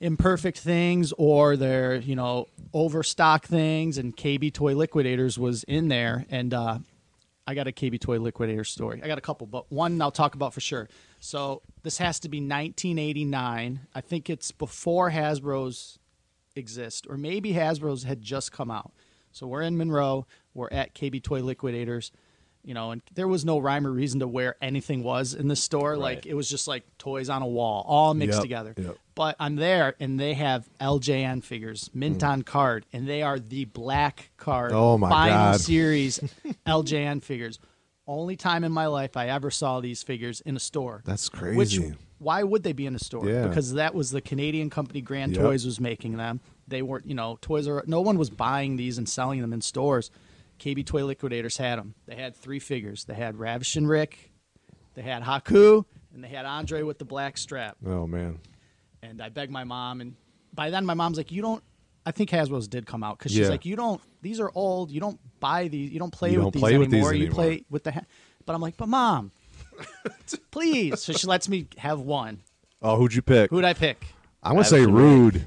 [0.00, 6.26] imperfect things or their you know overstock things and kb toy liquidators was in there
[6.28, 6.78] and uh
[7.46, 9.00] i got a kb toy liquidator story.
[9.02, 10.88] I got a couple but one i'll talk about for sure.
[11.20, 15.98] So this has to be 1989 i think it's before hasbro's
[16.54, 18.92] exist or maybe hasbro's had just come out.
[19.32, 20.26] So we're in monroe.
[20.52, 22.12] We're at kb toy liquidators
[22.66, 25.56] you know and there was no rhyme or reason to where anything was in the
[25.56, 28.96] store like it was just like toys on a wall all mixed Yep, together yep.
[29.14, 33.64] but I'm there, and they have LJN figures, mint on card, and they are the
[33.64, 34.74] black card Mm.
[34.74, 35.60] Oh, my final God.
[35.60, 36.18] series
[36.66, 37.58] LJN figures.
[38.08, 41.02] Only time in my life I ever saw these figures in a store.
[41.04, 41.56] That's crazy.
[41.56, 41.94] Which crazy.
[42.18, 43.28] why would they be in a store?
[43.28, 43.48] Yeah.
[43.48, 45.42] Because that was the Canadian company Grand Yep.
[45.42, 46.40] Toys was making them.
[46.68, 47.82] They weren't, you know, Toys R.
[47.86, 50.10] No one was buying these and selling them in stores.
[50.58, 51.94] KB Toy Liquidators had them.
[52.06, 53.04] They had three figures.
[53.04, 54.32] They had Ravish and Rick,
[54.94, 58.38] they had Haku, and they had Andre with the black strap Oh man.
[59.02, 60.14] and I begged my mom, and
[60.54, 61.62] by then my mom's like, "You don't."
[62.06, 63.48] I think Hasbro's did come out because she's Yeah.
[63.48, 64.00] like, "You don't.
[64.22, 64.90] These are old.
[64.90, 65.90] You don't buy these.
[65.92, 67.12] You don't play You with don't these play with anymore.
[67.12, 68.00] these you play with the." Ha-.
[68.46, 69.32] But I'm like, "But mom,
[70.50, 72.40] please." So she lets me have one.
[72.82, 73.50] Oh, who'd you pick?
[73.50, 74.06] Who'd I pick?
[74.42, 75.46] I'm gonna say Ravishing Rude.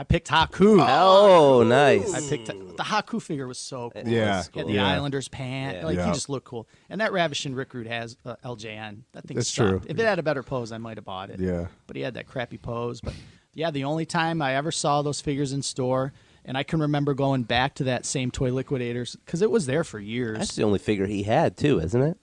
[0.00, 0.84] I picked Haku.
[0.88, 2.14] Oh, nice.
[2.14, 4.02] I picked the Haku figure was so cool.
[4.04, 4.64] Yeah, He had cool.
[4.66, 4.86] the Yeah.
[4.86, 5.78] Islanders pant.
[5.78, 5.84] Yeah.
[5.86, 6.06] Like Yeah.
[6.06, 6.68] he just looked cool.
[6.88, 9.02] And that Ravishing Rick Rickroot has uh, LJN.
[9.12, 9.68] That thing That's sucked.
[9.68, 9.80] true.
[9.88, 11.40] If it had a better pose, I might have bought it.
[11.40, 11.66] Yeah.
[11.88, 13.00] But he had that crappy pose.
[13.00, 13.14] But
[13.54, 16.12] yeah, the only time I ever saw those figures in store,
[16.44, 19.82] and I can remember going back to that same Toy Liquidators because it was there
[19.82, 20.38] for years.
[20.38, 22.16] That's the only figure he had too, isn't it?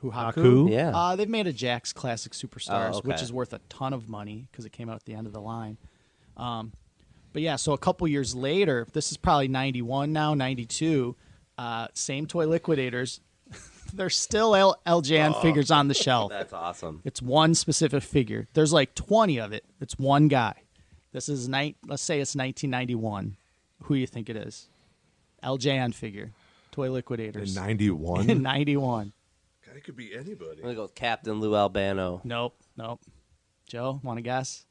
[0.00, 0.68] Who Haku?
[0.68, 0.90] Yeah.
[0.92, 3.08] Uh, they've made a Jakks Classic Superstars, Oh, okay.
[3.08, 5.32] which is worth a ton of money because it came out at the end of
[5.32, 5.78] the line.
[6.36, 6.72] Um,
[7.32, 11.16] but yeah, so a couple years later, this is probably 91 now, 92,
[11.58, 13.20] uh, same Toy Liquidators.
[13.94, 16.30] There's still L- LJN figures on the shelf.
[16.30, 17.00] That's awesome.
[17.04, 18.48] It's one specific figure.
[18.54, 19.64] There's like 20 of it.
[19.80, 20.54] It's one guy.
[21.12, 21.76] This is night.
[21.86, 23.36] Let's say it's 1991.
[23.84, 24.68] Who do you think it is?
[25.42, 26.32] LJN figure,
[26.70, 27.54] Toy In Liquidators.
[27.56, 28.30] 91?
[28.30, 29.12] In 91.
[29.66, 30.58] God, it could be anybody.
[30.58, 32.20] I'm gonna go with Captain Lou Albano.
[32.24, 33.00] Nope, nope.
[33.66, 34.64] Joe, want to guess?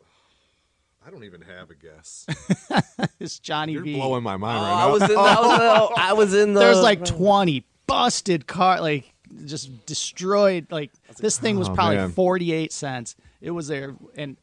[1.05, 2.25] I don't even have a guess.
[3.19, 3.93] It's Johnny You're V.
[3.95, 4.91] blowing my mind Oh, right I now.
[4.93, 5.17] was in.
[5.17, 6.59] I was, in- I was in the.
[6.59, 9.13] There's like 20 busted car, like
[9.45, 10.67] just destroyed.
[10.71, 12.11] Like this thing was Oh, probably man.
[12.11, 13.15] 48 cents.
[13.39, 14.37] It was there, and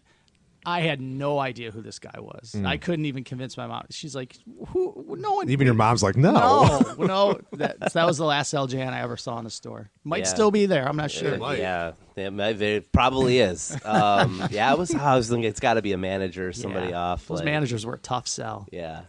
[0.66, 2.52] I had no idea who this guy was.
[2.52, 2.66] Hmm.
[2.66, 3.86] I couldn't even convince my mom.
[3.90, 4.36] She's like,
[4.68, 5.16] "Who?
[5.18, 6.32] No one." Even your mom's like, no.
[6.32, 7.40] No, no.
[7.52, 9.90] That, that was the last LJN I ever saw in a store.
[10.04, 10.24] Might Yeah.
[10.24, 10.86] still be there.
[10.88, 11.38] I'm not sure.
[11.38, 11.58] might.
[11.58, 13.76] Yeah, it, might- it probably is.
[13.84, 14.94] Um, yeah, I was.
[14.94, 17.00] I was thinking it's got to be a manager, somebody Yeah.
[17.00, 17.26] off.
[17.28, 18.66] Those like- managers were a tough sell.
[18.72, 19.02] Yeah.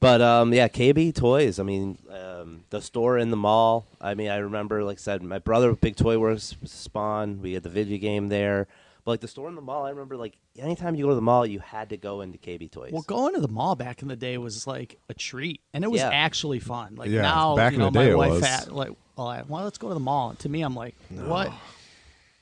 [0.00, 1.58] But um, yeah, KB Toys.
[1.58, 3.86] I mean, um, the store in the mall.
[4.00, 7.40] I mean, I remember, like I said, my brother, Big Toy Works, Spawn.
[7.40, 8.66] We had the video game there.
[9.04, 11.20] But like the store in the mall, I remember like anytime you go to the
[11.20, 12.90] mall, you had to go into KB Toys.
[12.92, 15.90] Well, going to the mall back in the day was like a treat, and it
[15.90, 16.10] was Yeah.
[16.10, 16.94] actually fun.
[16.96, 18.46] Like Yeah, now, back you in know, the day my it wife was.
[18.46, 20.30] had like, well, I, well, let's go to the mall.
[20.30, 21.52] And to me, I'm like, what?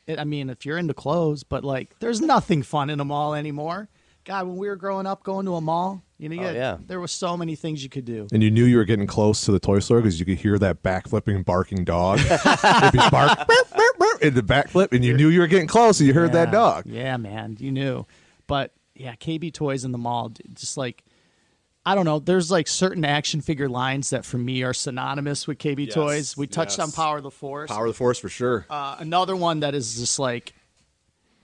[0.07, 3.35] It, I mean, if you're into clothes, but like, there's nothing fun in a mall
[3.35, 3.89] anymore.
[4.25, 6.55] God, when we were growing up, going to a mall, you know, you Oh, had-
[6.55, 6.77] yeah.
[6.87, 8.29] there was so many things you could do.
[8.33, 10.57] And you knew you were getting close to the toy store because you could hear
[10.59, 12.19] that backflipping, barking dog.
[12.21, 15.67] It'd be bark, burp, burp, burp, in the backflip, and you knew you were getting
[15.67, 16.85] close, and you heard that dog.
[16.87, 18.07] Yeah, man, you knew.
[18.47, 21.03] But yeah, KB Toys in the mall, just like
[21.85, 22.21] I don't know.
[22.21, 26.37] There's like certain action figure lines that for me are synonymous with KB Yes, Toys.
[26.37, 26.87] We touched yes.
[26.87, 27.69] on Power of the Force.
[27.69, 28.65] Power of the Force for sure.
[28.71, 30.53] Uh, another one that is just like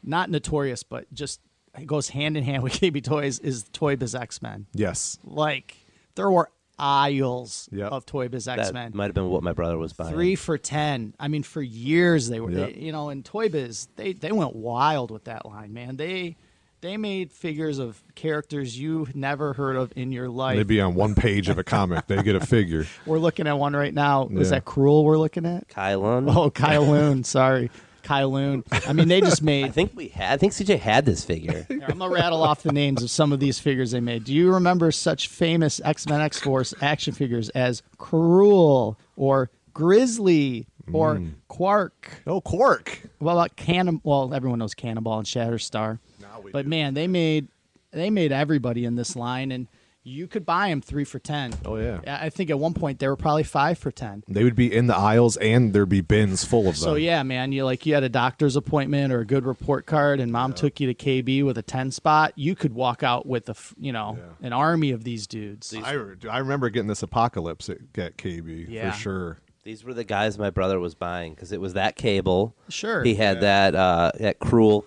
[0.04, 1.47] not notorious, but just it
[1.87, 4.66] goes hand in hand with KB Toys is Toy Biz X Men.
[4.74, 5.18] yes.
[5.24, 5.76] Like
[6.14, 6.50] there were
[6.81, 7.90] aisles Yep.
[7.92, 8.92] of Toy Biz X Men.
[8.94, 10.12] might have been what my brother was buying.
[10.12, 11.14] Three for ten.
[11.18, 12.50] I mean, for years they were.
[12.50, 12.74] Yep.
[12.74, 15.96] They, you know, in Toy Biz, they they went wild with that line, man.
[15.96, 16.37] They
[16.81, 20.57] they made figures of characters you never heard of in your life.
[20.57, 22.07] They'd be on one page of a comic.
[22.07, 22.87] They get a figure.
[23.07, 24.28] We're looking at one right now.
[24.28, 25.02] Is that Krule?
[25.02, 25.66] We're looking at.
[25.68, 26.33] Kylun.
[26.35, 27.24] Oh, Kyle Loon.
[27.24, 27.70] Sorry,
[28.02, 28.64] Kyle Loon.
[28.87, 29.64] I mean, they just made.
[29.66, 30.32] I think we had.
[30.32, 31.66] I think CJ had this figure.
[31.68, 34.24] Here, I'm gonna rattle off the names of some of these figures they made.
[34.24, 40.66] Do you remember such famous X Men X Force action figures as Krule or Grizzly
[40.92, 41.32] or mm.
[41.48, 42.22] Quark?
[42.26, 43.02] Oh, Quark.
[43.18, 44.00] What uh, about Cannon?
[44.04, 45.98] Well, everyone knows Cannonball and Shatterstar.
[46.42, 46.68] We but do.
[46.68, 47.48] man, they made
[47.90, 49.66] they made everybody in this line, and
[50.08, 51.52] you could buy them three for ten.
[51.64, 52.00] Oh, yeah.
[52.06, 54.24] I I think at one point they were probably five for ten.
[54.28, 56.74] They would be in the aisles, and there'd be bins full of them.
[56.74, 60.20] So yeah, man, you like you had a doctor's appointment or a good report card,
[60.20, 62.32] and mom took you to KB with a ten spot.
[62.36, 64.46] You could walk out with a you know Yeah.
[64.46, 65.74] an army of these dudes.
[65.74, 68.90] I, re- I remember getting this apocalypse at, at KB Yeah.
[68.92, 69.38] for sure.
[69.64, 72.54] These were the guys my brother was buying because it was that cable.
[72.70, 73.02] Sure.
[73.04, 74.86] He had that uh, that Krule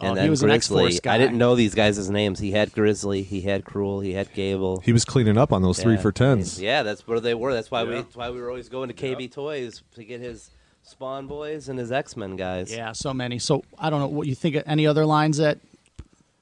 [0.00, 0.10] Kane.
[0.10, 0.84] Oh, And he was an Grizzly.
[0.84, 1.14] X-Force guy.
[1.14, 2.38] I didn't know these guys' names.
[2.38, 3.22] He had Grizzly.
[3.22, 4.04] He had Krule.
[4.04, 4.80] He had Cable.
[4.80, 6.60] He was cleaning up on those three for tens.
[6.60, 7.52] Yeah, that's where they were.
[7.54, 7.94] That's why we.
[7.94, 10.50] That's why we were always going to KB Toys to get his
[10.82, 12.72] Spawn boys and his X Men guys.
[12.72, 13.38] yeah, so many.
[13.38, 14.56] So I don't know what you think.
[14.56, 15.58] Of any other lines that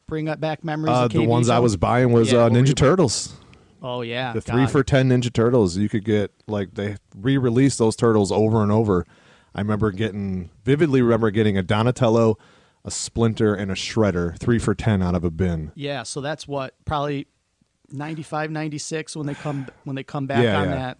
[0.06, 0.90] bring up back memories?
[0.96, 2.74] Uh, of the KB ones I was buying was Yeah, uh, what were Ninja buying?
[2.74, 3.34] Turtles.
[3.82, 4.70] Oh yeah, The three God.
[4.70, 5.76] for ten Ninja Turtles.
[5.76, 9.06] You could get like they re-released those turtles over and over.
[9.54, 12.38] I remember getting vividly remember getting a Donatello,
[12.84, 15.72] a Splinter, and a Shredder, three for ten out of a bin.
[15.74, 17.26] Yeah, so that's what probably
[17.90, 20.74] 95, 96 when they come when they come back Yeah, on yeah.
[20.74, 20.98] that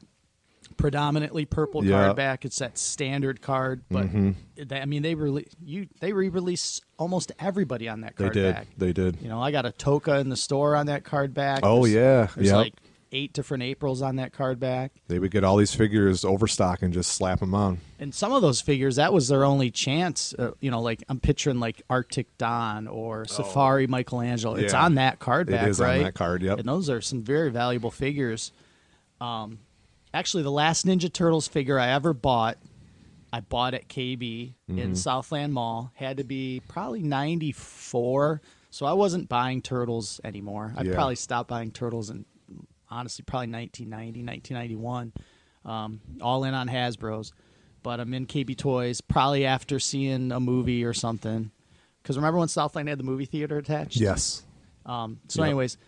[0.76, 2.04] predominantly purple Yeah.
[2.04, 2.44] card back.
[2.44, 4.30] It's that standard card, but Mm-hmm.
[4.66, 8.54] they, I mean they really you they re-release almost everybody on that They card did.
[8.54, 8.66] back.
[8.78, 9.18] They did.
[9.20, 11.60] You know, I got a Tokka in the store on that card back.
[11.62, 12.56] Oh There's- yeah, yeah.
[12.56, 12.74] like
[13.14, 14.92] eight different Aprils on that card back.
[15.08, 17.78] they would get all these figures overstock and just slap them on.
[17.98, 20.34] And some of those figures, that was their only chance.
[20.38, 24.56] Uh, you know, like I'm picturing like Arctic Don or Safari Michelangelo.
[24.56, 24.76] It's Oh.
[24.78, 24.84] Yeah.
[24.84, 26.02] on that card back, is on right?
[26.02, 26.58] that card, yep.
[26.58, 28.52] And those are some very valuable figures.
[29.20, 29.60] Um,
[30.12, 32.58] actually, the last Ninja Turtles figure I ever bought,
[33.32, 34.78] I bought at KB Mm-hmm.
[34.78, 35.92] in Southland Mall.
[35.94, 38.40] Had to be probably '94.
[38.70, 40.74] So I wasn't buying turtles anymore.
[40.76, 40.94] I Yeah.
[40.94, 42.24] probably stopped buying turtles in
[42.94, 45.12] honestly probably 1990, 1991.
[45.64, 47.32] Um, all in on Hasbro's,
[47.82, 51.50] but I'm in KB Toys probably after seeing a movie or something.
[52.02, 53.96] Because remember when Southland had the movie theater attached?
[53.96, 54.42] Yes.
[54.84, 55.46] Um, so, Yep.
[55.48, 55.78] anyways,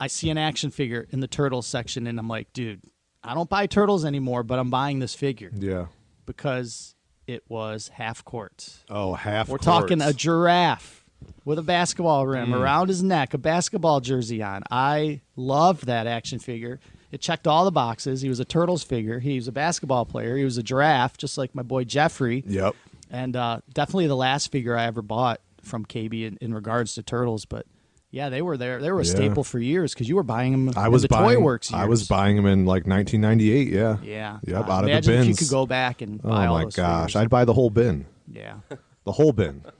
[0.00, 2.80] I see an action figure in the turtles section, and I'm like, dude,
[3.22, 5.86] I don't buy turtles anymore, but I'm buying this figure Yeah.
[6.24, 6.94] because
[7.26, 8.78] it was half court.
[8.88, 9.50] Oh, half.
[9.50, 10.97] We're talking a giraffe
[11.44, 12.60] with a basketball rim Mm.
[12.60, 14.62] around his neck, a basketball jersey on.
[14.70, 16.78] I loved that action figure.
[17.10, 18.20] It checked all the boxes.
[18.20, 19.18] He was a turtles figure.
[19.18, 20.36] He was a basketball player.
[20.36, 22.44] He was a giraffe, just like my boy Jeffrey.
[22.46, 22.74] Yep.
[23.10, 27.02] And uh, definitely the last figure I ever bought from KB in, in regards to
[27.02, 27.46] turtles.
[27.46, 27.64] But
[28.10, 28.82] yeah, they were there.
[28.82, 29.10] They were a Yeah.
[29.14, 30.74] staple for years because you were buying them.
[30.76, 31.38] I was the buying.
[31.38, 31.72] Toy Works.
[31.72, 33.68] I was buying them in like 1998.
[33.68, 33.96] Yeah.
[34.02, 34.38] Yeah.
[34.46, 34.68] Yep.
[34.68, 35.26] Uh, out of the bins.
[35.26, 37.12] if you could go back and oh buy all my gosh!
[37.12, 37.16] figures.
[37.16, 38.04] I'd buy the whole bin.
[38.30, 38.56] Yeah.
[39.04, 39.62] The whole bin.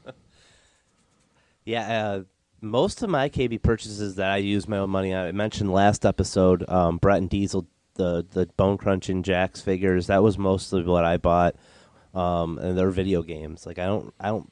[1.69, 2.23] Yeah, uh,
[2.63, 5.27] most of my KB purchases that I use my own money on.
[5.27, 10.07] I mentioned last episode, um, Bret and Diesel, the the Bone Crunching Jakks figures.
[10.07, 11.57] That was mostly what I bought,
[12.15, 13.67] um, and they're video games.
[13.67, 14.51] Like I don't, I don't.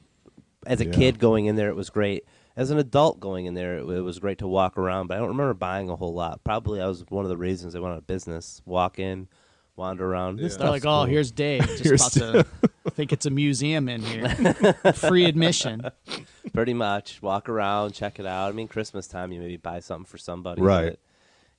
[0.67, 0.91] As a Yeah.
[0.91, 2.23] kid going in there, it was great.
[2.55, 5.07] As an adult going in there, it, it was great to walk around.
[5.07, 6.43] But I don't remember buying a whole lot.
[6.43, 8.61] Probably I was one of the reasons I went out of business.
[8.65, 9.27] Walk in,
[9.75, 10.35] wander around.
[10.37, 10.57] This Yeah.
[10.59, 11.61] They're stuff's like, oh, here's Dave.
[11.67, 12.45] Just Here's about to
[12.89, 14.29] think it's a museum in here.
[14.93, 15.81] Free admission.
[16.53, 18.49] pretty much walk around, check it out.
[18.49, 20.61] I mean, Christmas time, you maybe buy something for somebody.
[20.61, 20.91] Right.
[20.91, 20.99] but,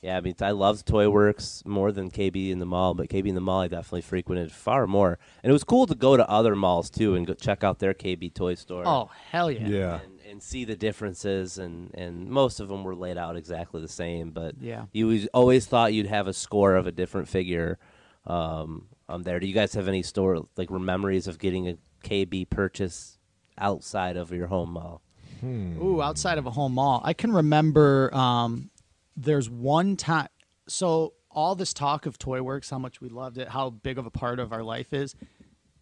[0.00, 3.26] yeah, I mean, I loved Toy Works more than KB in the mall, but KB
[3.26, 6.28] in the mall I definitely frequented far more, and it was cool to go to
[6.30, 8.84] other malls too and go check out their KB toy store.
[8.86, 9.66] Oh, hell yeah.
[9.66, 10.00] Yeah.
[10.00, 13.88] And, and see the differences, and, and most of them were laid out exactly the
[13.88, 14.30] same.
[14.30, 14.84] But Yeah.
[14.92, 17.76] you always thought you'd have a score of a different figure
[18.24, 19.40] um, um, there.
[19.40, 23.18] Do you guys have any store like memories of getting a KB purchase
[23.56, 25.02] outside of your home mall?
[25.44, 27.00] Ooh, outside of a home mall.
[27.04, 28.70] I can remember um,
[29.16, 30.28] there's one time.
[30.66, 34.06] So, all this talk of Toy Works, how much we loved it, how big of
[34.06, 35.14] a part of our life is.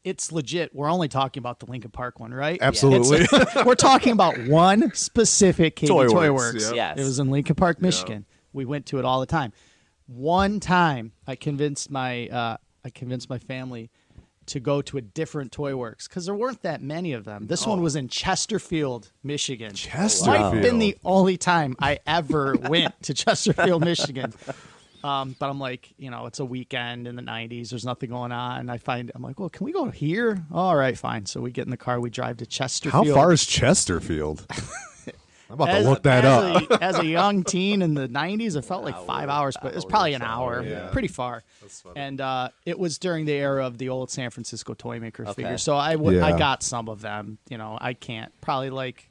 [0.05, 0.73] It's legit.
[0.75, 2.59] We're only talking about the Lincoln Park one, right?
[2.61, 3.23] Absolutely.
[3.23, 6.65] It's- we're talking about one specific KB Toy Toy, Works, Works.
[6.67, 6.75] yep.
[6.77, 6.99] Yes.
[6.99, 8.25] It was in Lincoln Park, Michigan.
[8.53, 9.53] We went to it all the time.
[10.07, 13.90] One time, I convinced my uh, I convinced my family
[14.46, 17.49] to go to a different Toy Works because there weren't that many of them.
[17.49, 19.75] This one was in Chesterfield, Michigan.
[19.75, 20.40] Chesterfield.
[20.40, 24.33] Might have been the only time I ever went to Chesterfield, Michigan.
[25.03, 27.70] Um, but I'm like, you know, it's a weekend in the 90s.
[27.70, 28.70] There's nothing going on.
[28.70, 30.44] I find I'm like, well, can we go here?
[30.53, 31.27] All right, fine.
[31.27, 32.01] So we get in the car.
[32.01, 33.09] We drive to Chesterfield.
[33.09, 34.46] How far is Chesterfield?
[35.49, 36.71] I'm about as, to look that as up.
[36.71, 39.75] A, as a young teen in the 90s, it felt like five hours, but it
[39.77, 40.63] was probably an hour.
[40.65, 40.89] yeah.
[40.91, 41.45] Pretty far.
[41.95, 45.33] And uh, it was during the era of the old San Francisco toy maker Okay.
[45.35, 45.63] figures.
[45.63, 46.39] So I w- I Yeah.
[46.39, 47.39] got some of them.
[47.49, 48.33] You know, I can't.
[48.41, 49.09] Probably like,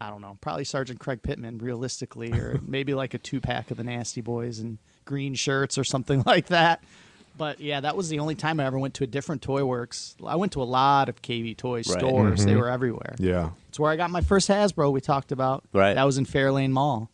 [0.00, 3.76] I don't know, probably Sergeant Craig Pittman, realistically, or maybe like a two pack of
[3.76, 6.82] the Nasty Boys and green shirts or something like that.
[7.36, 10.16] But yeah, that was the only time I ever went to a different Toy Works.
[10.24, 11.86] I went to a lot of KB Toy Right.
[11.86, 12.44] stores.
[12.44, 12.60] They mm-hmm.
[12.60, 13.14] were everywhere.
[13.18, 13.50] Yeah.
[13.68, 14.92] It's where I got my first Hasbro.
[14.92, 15.64] We talked about.
[15.72, 15.94] Right.
[15.94, 17.10] That was in Fairlane Mall.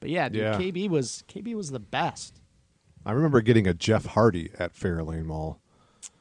[0.00, 0.58] But yeah, dude, Yeah.
[0.58, 2.40] KB was KB was the best.
[3.06, 5.60] I remember getting a Jeff Hardy at Fairlane Mall.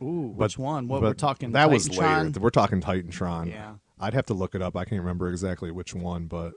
[0.02, 0.88] Ooh, But- which one?
[0.88, 1.54] What we're talking?
[1.54, 2.26] That was Titantron?
[2.26, 2.40] later.
[2.40, 3.50] We're talking Titantron.
[3.50, 3.74] Yeah.
[4.00, 4.76] I'd have to look it up.
[4.76, 6.54] I can't remember exactly which one, but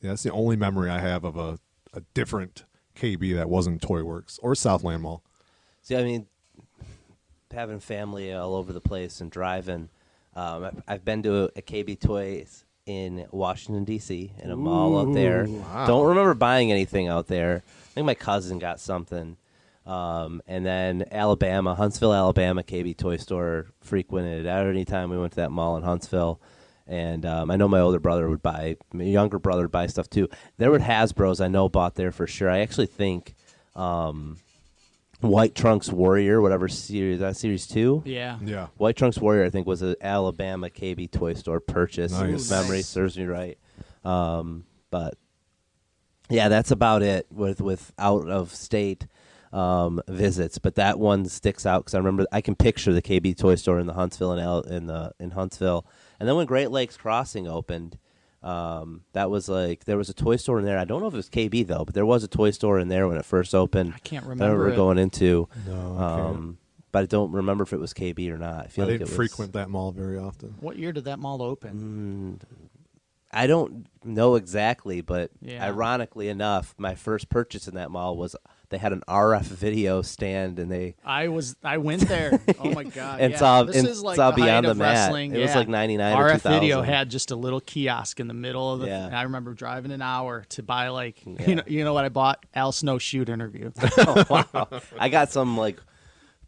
[0.00, 1.58] yeah, that's the only memory I have of a,
[1.92, 2.64] a different
[2.96, 5.22] KB that wasn't Toy Works or Southland Mall.
[5.88, 6.26] See, I mean,
[7.50, 9.88] having family all over the place and driving.
[10.36, 14.34] Um, I've- been to a, a KB Toys in Washington D.C.
[14.38, 15.46] in a mall out there.
[15.48, 15.86] wow.
[15.86, 17.62] Don't remember buying anything out there.
[17.64, 19.38] I think my cousin got something.
[19.86, 25.32] Um, and then Alabama, Huntsville, Alabama, KB Toy Store frequented at any time we went
[25.32, 26.38] to that mall in Huntsville.
[26.86, 30.10] And um, I know my older brother would buy, my younger brother would buy stuff
[30.10, 30.28] too.
[30.58, 32.50] There were Hasbro's I know bought there for sure.
[32.50, 33.34] I actually think
[33.74, 34.36] um,
[35.20, 38.02] White Trunks Warrior, whatever series that series two.
[38.04, 38.38] Yeah.
[38.44, 38.68] Yeah.
[38.76, 42.12] White Trunks Warrior, I think, was an Alabama KB toy store purchase.
[42.12, 42.44] Nice.
[42.44, 42.86] If memory Nice.
[42.86, 43.58] serves me right.
[44.04, 45.14] Um, but
[46.30, 49.06] yeah, that's about it with with out of state
[49.52, 50.58] um, visits.
[50.58, 53.80] But that one sticks out because I remember I can picture the KB toy store
[53.80, 55.84] in the Huntsville in, Al- in the in Huntsville,
[56.20, 57.98] and then when Great Lakes Crossing opened.
[58.42, 60.78] Um, that was like there was a toy store in there.
[60.78, 62.88] I don't know if it was KB though, but there was a toy store in
[62.88, 63.94] there when it first opened.
[63.94, 64.76] I can't that remember we were it.
[64.76, 65.48] going into.
[65.66, 66.02] No, I.
[66.30, 66.58] Um,
[66.92, 68.60] but I don't remember if it was KB or not.
[68.60, 70.54] I I feel like didn't it was, frequent that mall very often.
[70.60, 72.40] What year did that mall open?
[73.30, 75.62] I don't know exactly, but Yeah.
[75.66, 78.34] ironically enough, my first purchase in that mall was
[78.70, 82.38] they had an RF video stand, and they I was I went there.
[82.60, 83.20] Oh my god!
[83.20, 83.38] And yeah.
[83.38, 84.88] saw- this and is like saw the Beyond the Mat.
[84.94, 85.34] wrestling.
[85.34, 86.84] It was like 99 or RF Video 2000.
[86.84, 88.86] had just a little kiosk in the middle of the.
[88.88, 89.10] Yeah.
[89.12, 91.46] I remember driving an hour to buy like Yeah.
[91.46, 93.70] you know you know what I bought Al Snow shoot interview.
[93.98, 94.68] Oh, wow!
[94.98, 95.80] I got some like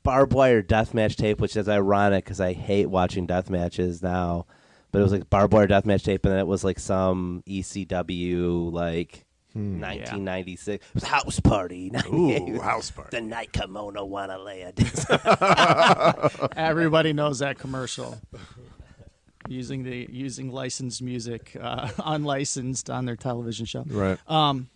[0.02, 4.46] barbed wire death match tape, which is ironic because I hate watching death matches now.
[4.92, 7.42] But it was like barbed wire death match tape, and then it was like some
[7.48, 9.24] ECW like
[9.54, 11.90] 1996 it was house party.
[12.12, 13.16] Ooh, house party.
[13.16, 14.72] The night kimono wanna lay a
[16.56, 18.18] Everybody knows that commercial.
[19.48, 23.84] Using the using licensed music, uh, unlicensed on their television show.
[23.86, 24.18] Right.
[24.28, 24.68] Um,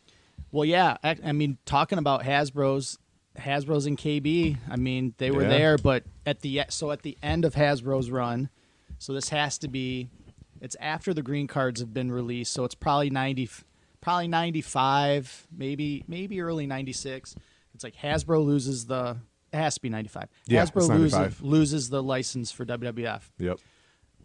[0.50, 0.96] well, yeah.
[1.04, 2.98] I, I mean, talking about Hasbro's,
[3.38, 4.56] Hasbro's and KB.
[4.68, 5.48] I mean, they were Yeah.
[5.48, 8.48] there, but at the so at the end of Hasbro's run,
[8.98, 10.08] so this has to be,
[10.60, 13.48] it's after the green cards have been released, so it's probably ninety,
[14.04, 17.34] probably ninety five, maybe maybe early ninety six.
[17.74, 19.16] It's like Hasbro loses the.
[19.52, 20.28] It has to be ninety five.
[20.46, 21.42] Yeah, Hasbro it's loses 95.
[21.42, 23.58] loses the license for WWF Yep.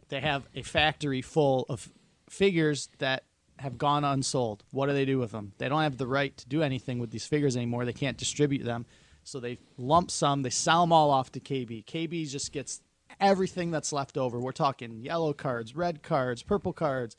[0.09, 1.89] they have a factory full of
[2.29, 3.23] figures that
[3.59, 4.63] have gone unsold.
[4.71, 5.53] What do they do with them?
[5.57, 7.85] They don't have the right to do anything with these figures anymore.
[7.85, 8.85] They can't distribute them.
[9.23, 11.83] So they lump some, they sell them all off to KB.
[11.85, 12.81] KB just gets
[13.19, 14.39] everything that's left over.
[14.39, 17.15] We're talking yellow cards, red cards, purple cards,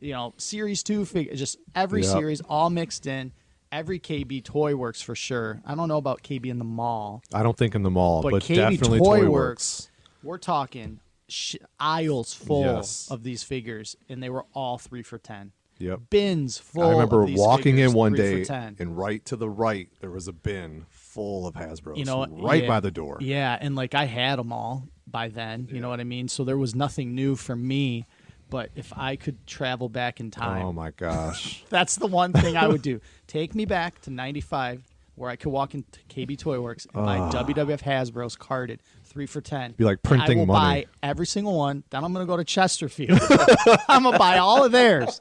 [0.00, 2.10] you know, series 2 figures, just every Yep.
[2.12, 3.32] series all mixed in.
[3.72, 5.62] Every KB toy works for sure.
[5.64, 7.22] I don't know about KB in the mall.
[7.32, 9.90] I don't think in the mall, But but, KB definitely Toy Toy Works.
[10.24, 10.98] We're talking
[11.28, 13.08] sh- aisles full Yes.
[13.10, 15.52] of these figures, and they were all three for ten.
[15.78, 16.00] Yep.
[16.10, 16.82] Bins full.
[16.82, 18.44] I remember walking figures, in one day,
[18.78, 21.96] and right to the right there was a bin full of Hasbro's.
[21.98, 23.18] you know, right yeah, by the door.
[23.20, 25.68] Yeah, and like I had them all by then.
[25.72, 26.28] You know what I mean?
[26.28, 28.06] So there was nothing new for me.
[28.50, 31.64] But if I could travel back in time, Oh my gosh.
[31.70, 33.00] That's the one thing I would do.
[33.26, 34.82] Take me back to '95,
[35.14, 37.30] where I could walk into KB Toy Works and buy ah.
[37.30, 39.72] WWF Hasbro's carded three for ten.
[39.72, 40.82] Be like printing I will money.
[40.82, 41.84] buy every single one.
[41.90, 43.20] Then I'm gonna go to Chesterfield.
[43.88, 45.20] I'm gonna buy all of theirs.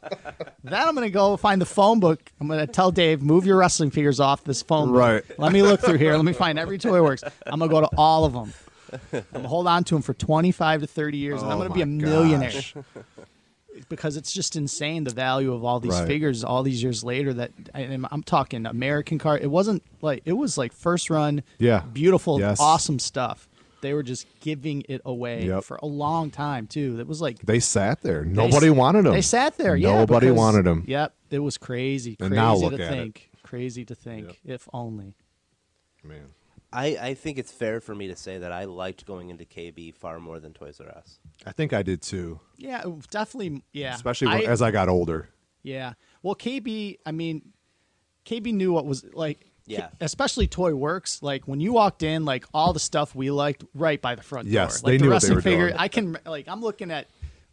[0.64, 2.32] Then I'm gonna go find the phone book.
[2.40, 4.98] I'm gonna tell Dave, move your wrestling figures off this phone book.
[5.00, 5.40] Right.
[5.40, 6.16] Let me look through here.
[6.16, 7.24] Let me find every Toy Works.
[7.46, 8.54] I'm gonna go to all of them.
[9.14, 11.74] I'm gonna hold on to them for 25 to 30 years, and I'm Oh gonna
[11.74, 12.74] be a millionaire gosh.
[13.90, 16.08] because it's just insane the value of all these Right.
[16.08, 20.58] figures all these years later that I'm talking American car it wasn't like it was
[20.58, 21.84] like first run Yeah.
[21.94, 22.60] beautiful Yes.
[22.60, 23.48] awesome stuff
[23.82, 25.64] they were just giving it away Yep.
[25.64, 28.26] for a long time too it was like They sat there.
[28.26, 29.14] Nobody s- wanted them.
[29.14, 30.84] they sat there yeah Nobody because- wanted them.
[30.86, 33.22] yep it was crazy And crazy to at it.
[33.44, 35.16] crazy to think if only
[36.04, 36.34] Man.
[36.72, 39.94] I, I think it's fair for me to say that I liked going into KB
[39.96, 41.20] far more than Toys R Us.
[41.46, 42.40] I think I did too.
[42.58, 45.30] yeah definitely yeah Especially I- as I got older.
[45.64, 45.94] Yeah.
[46.24, 47.52] Well, KB, I mean,
[48.26, 49.46] KB knew what was like.
[49.66, 49.90] Yeah.
[50.00, 51.22] Especially Toy Works.
[51.22, 54.48] Like when you walked in, like all the stuff we liked right by the front
[54.48, 54.90] Yes, door.
[54.90, 55.68] they Like knew the what they wrestling were figure.
[55.68, 55.80] doing.
[55.80, 57.08] I can like I'm looking at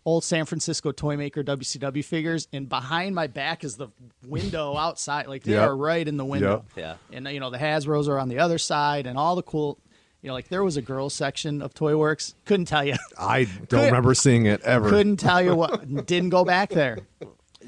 [0.06, 3.88] old San Francisco toy maker WCW figures, and behind my back is the
[4.26, 5.26] window outside.
[5.26, 5.68] Like they Yep.
[5.68, 6.64] are right in the window.
[6.76, 6.98] Yep.
[7.12, 9.78] And you know the Hasbro's are on the other side, and all the cool.
[10.22, 12.34] You know, like there was a girls section of Toy Works.
[12.46, 12.94] Couldn't tell you.
[13.18, 14.88] I don't remember seeing it ever.
[14.88, 16.06] Couldn't tell you what.
[16.06, 16.98] Didn't go back there.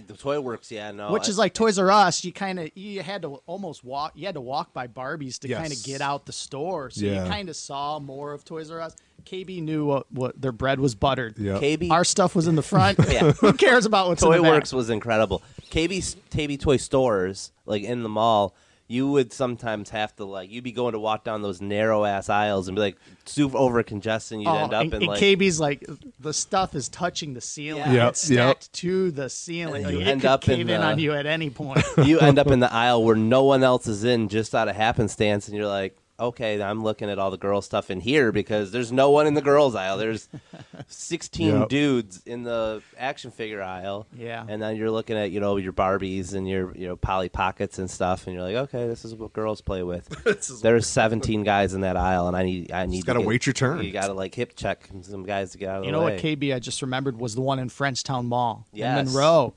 [0.06, 1.12] The Toy Works, yeah, no.
[1.12, 2.24] Which I- is like Toys R Us.
[2.24, 4.12] You kind of you had to almost walk.
[4.16, 5.60] You had to walk by Barbies to Yes.
[5.60, 6.90] kind of get out the store.
[6.90, 7.24] So Yeah.
[7.24, 8.96] you kind of saw more of Toys R Us.
[9.24, 11.38] KB knew what, what their bread was buttered.
[11.38, 11.60] Yep.
[11.60, 12.98] KB Our stuff was in the front.
[13.08, 13.32] Yeah.
[13.32, 14.52] Who cares about what's in Toy the back?
[14.52, 15.42] Works was incredible.
[15.70, 15.98] KB
[16.30, 18.54] KB toy stores, like in the mall,
[18.90, 22.30] you would sometimes have to like you'd be going to walk down those narrow ass
[22.30, 22.96] aisles and be like
[23.26, 24.40] super over congestion.
[24.40, 25.84] You'd Oh, end up and, in and like KB's like
[26.18, 27.82] the stuff is touching the ceiling.
[27.82, 27.92] Yeah.
[27.92, 28.36] Yep, It's stacked
[28.68, 28.72] yep.
[28.72, 29.84] to the ceiling.
[29.84, 31.50] And Like, you it end could up in cave in the- on you at any
[31.50, 31.84] point.
[32.04, 34.76] you end up in the aisle where no one else is in, just out of
[34.76, 38.72] happenstance, and you're like, okay, I'm looking at all the girl stuff in here because
[38.72, 39.98] there's no one in the girls aisle.
[39.98, 40.28] There's
[40.88, 41.68] 16 Yep.
[41.68, 44.06] dudes in the action figure aisle.
[44.16, 44.44] Yeah.
[44.48, 47.78] and then you're looking at you know your Barbies and your you know Polly Pockets
[47.78, 50.08] and stuff, and you're like, okay, this is what girls play with.
[50.62, 53.28] There's 17 guys in that aisle, and I need I need Just gotta to get-
[53.28, 53.82] wait your turn.
[53.84, 56.14] You gotta like hip check some guys to get out of You the know way.
[56.14, 58.98] what KB I just remembered was the one in Frenchtown Mall Yes.
[59.00, 59.54] in Monroe.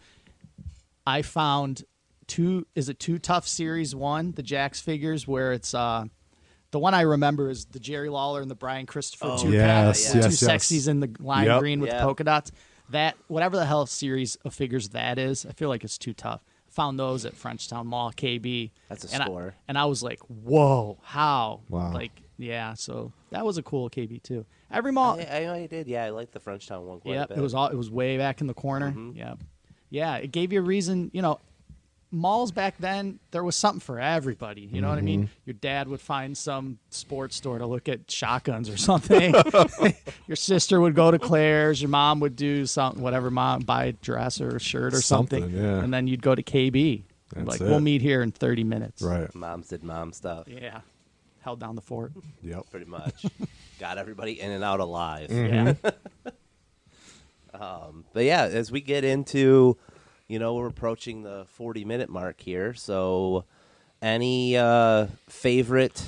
[1.08, 1.84] I found
[2.28, 6.06] two is it two tough series one, the Jakks figures where it's uh
[6.72, 9.66] the one I remember is the Jerry Lawler and the Brian Christopher Oh, two yes,
[10.12, 10.66] pack, yes, two yes.
[10.72, 11.60] sexies in the lime Yep.
[11.60, 12.00] green with Yeah.
[12.00, 12.52] the polka dots.
[12.90, 16.42] That whatever the hell series of figures that is, I feel like it's too tough.
[16.70, 18.72] Found those at Frenchtown Mall, KB.
[18.90, 19.56] That's a and I- score.
[19.68, 21.94] and I was like, "Whoa, how?" Wow.
[21.94, 22.74] Like, yeah.
[22.74, 24.46] So that was a cool KB too.
[24.72, 26.06] Every mall, I, I, I did, yeah.
[26.06, 27.38] I like the Frenchtown one quite yeah, a bit.
[27.38, 28.92] it was all it was way back in the corner.
[28.94, 29.18] Mhm.
[29.18, 29.36] Yeah,
[29.90, 30.16] yeah.
[30.16, 31.12] It gave you a reason.
[31.14, 31.40] You know,
[32.12, 34.70] malls back then, there was something for everybody.
[34.72, 35.24] You know what I mean?
[35.24, 35.34] Mm-hmm.
[35.46, 39.34] Your dad would find some sports store to look at shotguns or something.
[40.28, 41.82] your sister would go to Claire's.
[41.82, 45.44] Your mom would do something, whatever mom buy a dress or a shirt or something.
[45.44, 45.84] Something, yeah.
[45.84, 47.04] And then you'd go to KB.
[47.34, 47.64] That's like it.
[47.66, 49.02] we'll meet here in 30 minutes.
[49.02, 49.34] Right.
[49.34, 50.48] Moms did mom stuff.
[50.48, 50.82] Yeah.
[51.40, 52.12] Held down the fort.
[52.44, 52.70] Yep.
[52.70, 53.26] Pretty much.
[53.80, 55.30] Got everybody in and out alive.
[55.30, 55.88] Mm-hmm.
[55.88, 55.92] Yeah.
[58.14, 59.78] But yeah, as we get into,
[60.32, 62.74] you know, we're approaching the 40 minute mark here.
[62.74, 63.46] So,
[64.02, 66.04] any uh, favorite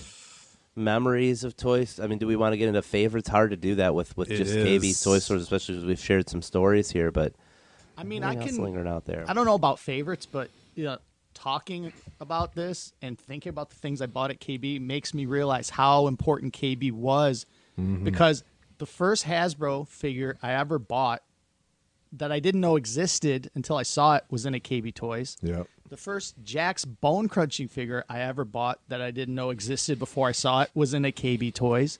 [0.75, 1.99] memories of toys?
[1.99, 3.29] I mean, do we want to get into favorites?
[3.29, 4.81] Hard to do that with, with It just is.
[4.81, 7.11] KB toy stores, especially as we've shared some stories here.
[7.11, 7.33] But
[7.97, 8.63] I mean, I anything else can.
[8.63, 9.25] lingering out there.
[9.27, 10.97] I don't know about favorites, but you know,
[11.33, 15.69] talking about this and thinking about the things I bought at KB makes me realize
[15.69, 17.45] how important KB was
[18.03, 18.43] because
[18.77, 21.23] the first Hasbro figure I ever bought
[22.13, 25.37] that I didn't know existed until I saw it was in a KB Toys.
[25.41, 25.67] Yep.
[25.89, 30.27] The first Jakks bone crunching figure I ever bought that I didn't know existed before
[30.27, 31.99] I saw it was in a KB Toys.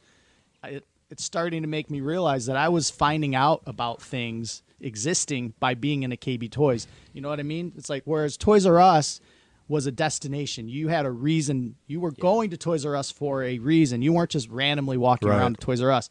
[0.63, 4.63] I, it, it's starting to make me realize that I was finding out about things
[4.81, 6.87] existing by being in a KB Toys.
[7.13, 7.71] You know what I mean?
[7.77, 9.19] It's like whereas Toys R Us
[9.67, 10.67] was a destination.
[10.67, 11.75] You had a reason.
[11.87, 14.01] You were going to Toys R Us for a reason.
[14.01, 15.37] You weren't just randomly walking Right.
[15.37, 16.09] around to Toys R Us.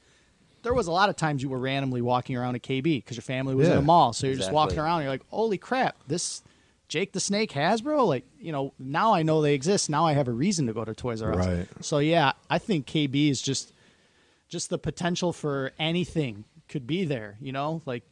[0.63, 3.23] There was a lot of times you were randomly walking around a KB because your
[3.23, 3.79] family was in Yeah.
[3.81, 4.13] a mall.
[4.13, 6.43] So you're just walking around and you're like, holy crap, this
[6.89, 8.07] Jake the Snake Hasbro?
[8.07, 9.91] Like, you know, now I know they exist.
[9.91, 11.47] Now I have a reason to go to Toys R Us.
[11.47, 11.69] Right.
[11.81, 13.73] So yeah, I think KB is just
[14.49, 17.81] just the potential for anything could be there, you know?
[17.87, 18.05] Like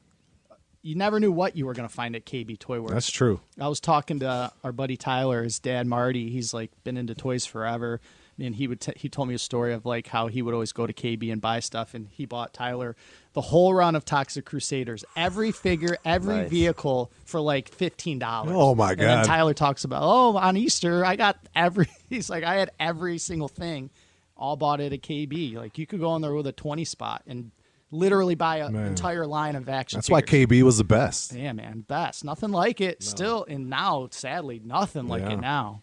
[0.83, 2.95] you never knew what you were going to find at KB Toy Works.
[2.95, 3.41] That's true.
[3.61, 6.31] I was talking to our buddy Tyler, his dad Marty.
[6.31, 8.01] He's like been into toys forever,
[8.41, 10.73] and he would t- he told me a story of like how he would always
[10.73, 12.97] go to KB and buy stuff, and he bought Tyler
[13.33, 16.51] the whole run of Toxic Crusaders, every figure, every Nice.
[16.51, 18.53] vehicle for like fifteen dollars.
[18.55, 19.25] Oh, my And then God.
[19.27, 21.87] Tyler talks about oh on Easter I got every.
[22.09, 23.91] He's like I had every single thing,
[24.37, 25.55] all bought at a KB.
[25.55, 27.51] Like you could go in there with a twenty spot and
[27.93, 29.97] literally buy an entire line of action.
[29.99, 30.23] That's why.
[30.23, 31.33] KB was the best.
[31.33, 32.25] Yeah, man, best.
[32.25, 33.03] Nothing like it.
[33.03, 35.33] Still, and now, sadly, nothing like Yeah.
[35.33, 35.83] it now.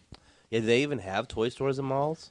[0.50, 2.30] Yeah, do they even have toy stores in malls?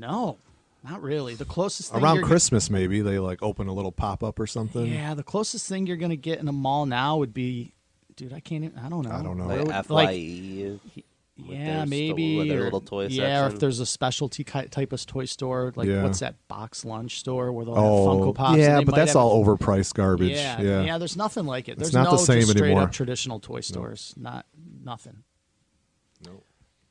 [0.00, 0.36] No,
[0.84, 1.34] not really.
[1.34, 4.46] The closest thing Around you're- Christmas, maybe they like open a little pop up or
[4.46, 4.86] something.
[4.86, 7.72] Yeah, the closest thing you're gonna get in a mall now would be,
[8.16, 8.32] dude.
[8.32, 8.64] I can't.
[8.64, 9.12] Even, I don't know.
[9.12, 9.46] I don't know.
[9.46, 9.94] Like FYE?
[9.94, 11.04] like,
[11.38, 12.38] yeah, maybe.
[12.38, 15.72] with their or- little toy yeah, or if there's a specialty type of toy store,
[15.76, 16.02] like Yeah.
[16.02, 18.52] what's that box lunch store where they'll Oh, have Funko Pops?
[18.54, 20.30] and yeah, they but that's have all overpriced garbage.
[20.30, 21.78] Yeah, Yeah, yeah, There's nothing like it.
[21.78, 22.84] There's not no the same just straight anymore.
[22.84, 24.14] up traditional toy stores.
[24.16, 24.46] Not
[24.82, 25.24] nothing.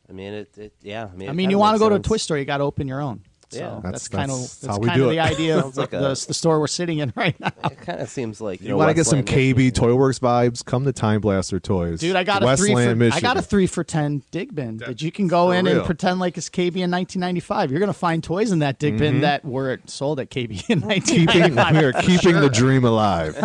[0.10, 1.10] I mean, it, it yeah.
[1.12, 2.08] I mean, I mean, you want to makes go to a sense.
[2.08, 3.22] toy store, you got to open your own.
[3.50, 3.80] So Yeah.
[3.84, 5.16] that's, That's- kind of that's that's how we kind do of it.
[5.16, 7.52] the idea of like the, a- the store we're sitting in right now.
[7.66, 9.72] It kind of seems like you, You know, want to get some Westland, KB Michigan.
[9.84, 10.66] Toy Works vibes?
[10.66, 13.12] Come to Time Blaster Toys, Dude, I got a three for Michigan.
[13.14, 15.78] I got a three for ten dig bin that you can go in real.
[15.78, 17.70] and pretend like it's KB in 1995.
[17.70, 20.90] You're gonna find toys in that dig bin that were sold at KB in Mm-hmm.
[21.06, 21.72] keeping 1995.
[21.78, 23.36] we are keeping the dream alive.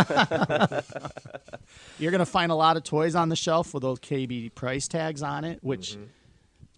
[1.99, 5.23] You're gonna find a lot of toys on the shelf with those KB price tags
[5.23, 6.05] on it, which Mm-hmm.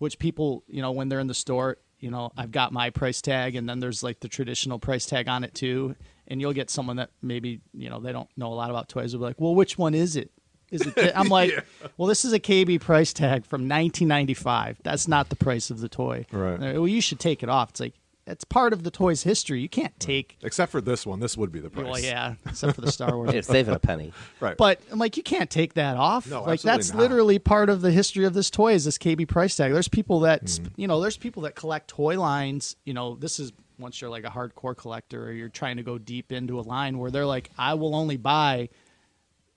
[0.02, 3.22] Which people, you know, when they're in the store, you know, I've got my price
[3.22, 5.94] tag and then there's like the traditional price tag on it too.
[6.26, 9.12] And you'll get someone that maybe, you know, they don't know a lot about toys
[9.12, 10.32] will be like, Well, which one is it?
[10.72, 11.52] Is it thi-" I'm like,
[11.96, 14.80] Well, this is a KB price tag from nineteen ninety five.
[14.82, 16.26] That's not the price of the toy.
[16.32, 16.58] Right.
[16.58, 17.70] They're, Well, you should take it off.
[17.70, 17.94] It's like
[18.26, 19.60] it's part of the toy's history.
[19.60, 21.84] You can't take Except for this one, this would be the price.
[21.84, 23.30] well, yeah, except for the Star Wars.
[23.34, 24.12] It's saving a penny.
[24.40, 24.56] right.
[24.56, 26.28] But I'm like, you can't take that off.
[26.28, 26.98] No, like that's not.
[27.00, 29.72] literally part of the history of this toy is this KB price tag.
[29.72, 30.66] There's people that Mm-hmm.
[30.76, 32.76] you know, there's people that collect toy lines.
[32.84, 35.98] You know, this is once you're like a hardcore collector or you're trying to go
[35.98, 38.68] deep into a line where they're like, I will only buy,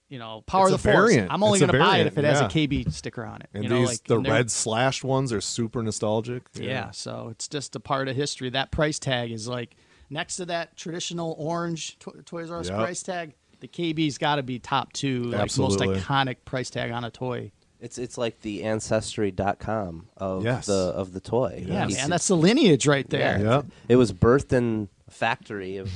[0.09, 1.11] you know, Power It's the a Force.
[1.11, 1.31] variant.
[1.31, 2.45] I'm only going to buy it if it has a.
[2.45, 3.49] KB sticker on it.
[3.53, 6.43] and you know, these like the and red slashed ones are super nostalgic.
[6.53, 6.91] yeah.
[6.91, 8.49] so it's just a part of history.
[8.49, 9.75] That price tag is like
[10.09, 12.77] next to that traditional orange to- Toys R Us Yep.
[12.77, 13.33] price tag.
[13.61, 15.87] The KB's got to be top two, like Absolutely.
[15.87, 17.51] most iconic price tag on a toy.
[17.81, 20.65] It's it's like the ancestry.com of Yes.
[20.67, 21.63] the of the toy.
[21.67, 23.39] Yeah, It's- man, that's the lineage right there.
[23.39, 23.43] Yeah.
[23.43, 23.61] Yeah.
[23.89, 25.89] It was birthed in a factory of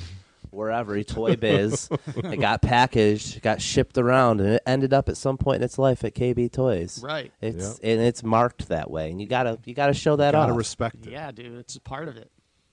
[0.51, 1.89] wherever, Toy Biz.
[2.17, 5.77] it got packaged, got shipped around, and it ended up at some point in its
[5.77, 7.01] life at KB Toys.
[7.03, 7.31] Right.
[7.41, 10.57] It's and it's marked that way, and you gotta you gotta show that Gotta off.
[10.57, 11.11] respect it.
[11.11, 12.29] Yeah, dude, it's a part of it.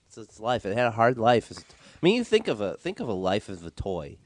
[0.09, 0.65] it's its life.
[0.67, 1.51] It had a hard life.
[1.51, 4.19] It's- I mean, you think of a think of a life as a toy,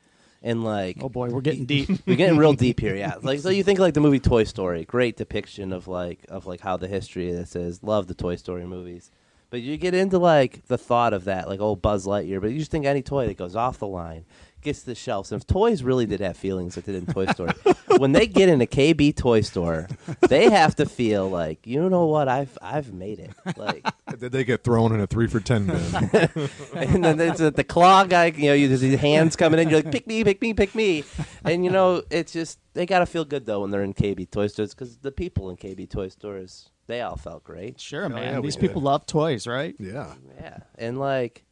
[0.43, 1.89] and like Oh boy, we're getting deep.
[2.07, 3.15] we're getting real deep here, yeah.
[3.23, 6.61] Like so, you think like the movie Toy Story, great depiction of like of like
[6.61, 7.83] how the history of this is.
[7.83, 9.11] Love the Toy Story movies,
[9.51, 12.59] but you get into like the thought of that, like oh Buzz Lightyear, but you
[12.59, 14.25] just think any toy that goes off the line,
[14.63, 17.13] gets to the shelves, and if toys really did have feelings like they did in
[17.13, 17.53] Toy Story,
[17.99, 19.89] when they get in a KB toy store,
[20.29, 23.33] they have to feel like, you know what, I've I've made it.
[23.57, 23.87] Like,
[24.19, 25.77] Did they get thrown in a three for ten bin?
[26.75, 28.27] and then there's the, the claw guy.
[28.27, 29.69] You know, you, there's these hands coming in.
[29.69, 31.05] You're like, pick me, pick me, pick me.
[31.45, 34.47] And you know, it's just they gotta feel good though when they're in KB toy
[34.47, 37.81] stores because the people in KB toy stores they all felt great.
[37.81, 38.23] Sure, man.
[38.23, 38.63] yeah, we These did.
[38.69, 39.75] people love toys, right?
[39.79, 40.15] yeah.
[40.41, 41.45] Yeah, and like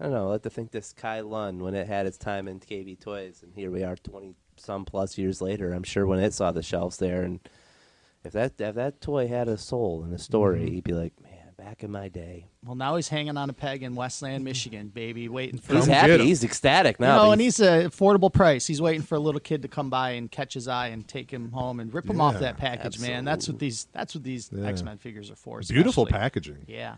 [0.00, 2.58] I don't know, I like to think this Kylun when it had its time in
[2.60, 5.72] KB Toys, and here we are, twenty some plus years later.
[5.72, 7.40] I'm sure when it saw the shelves there, and
[8.24, 10.74] if that if that toy had a soul and a story, Mm-hmm.
[10.74, 11.32] he'd be like, man,
[11.64, 12.46] back in my day.
[12.64, 15.94] Well, now he's hanging on a peg in Westland, Michigan, baby, waiting for He's Come
[15.94, 16.12] happy.
[16.14, 16.20] him.
[16.20, 17.16] He's ecstatic You now.
[17.16, 18.66] know, but and he's- he's an affordable price.
[18.66, 21.30] He's waiting for a little kid to come by and catch his eye and take
[21.30, 23.24] him home and rip him off that package, man.
[23.24, 24.66] That's what these that's what these Yeah.
[24.66, 25.60] X Men figures are for.
[25.66, 26.64] Beautiful packaging.
[26.66, 26.96] Yeah.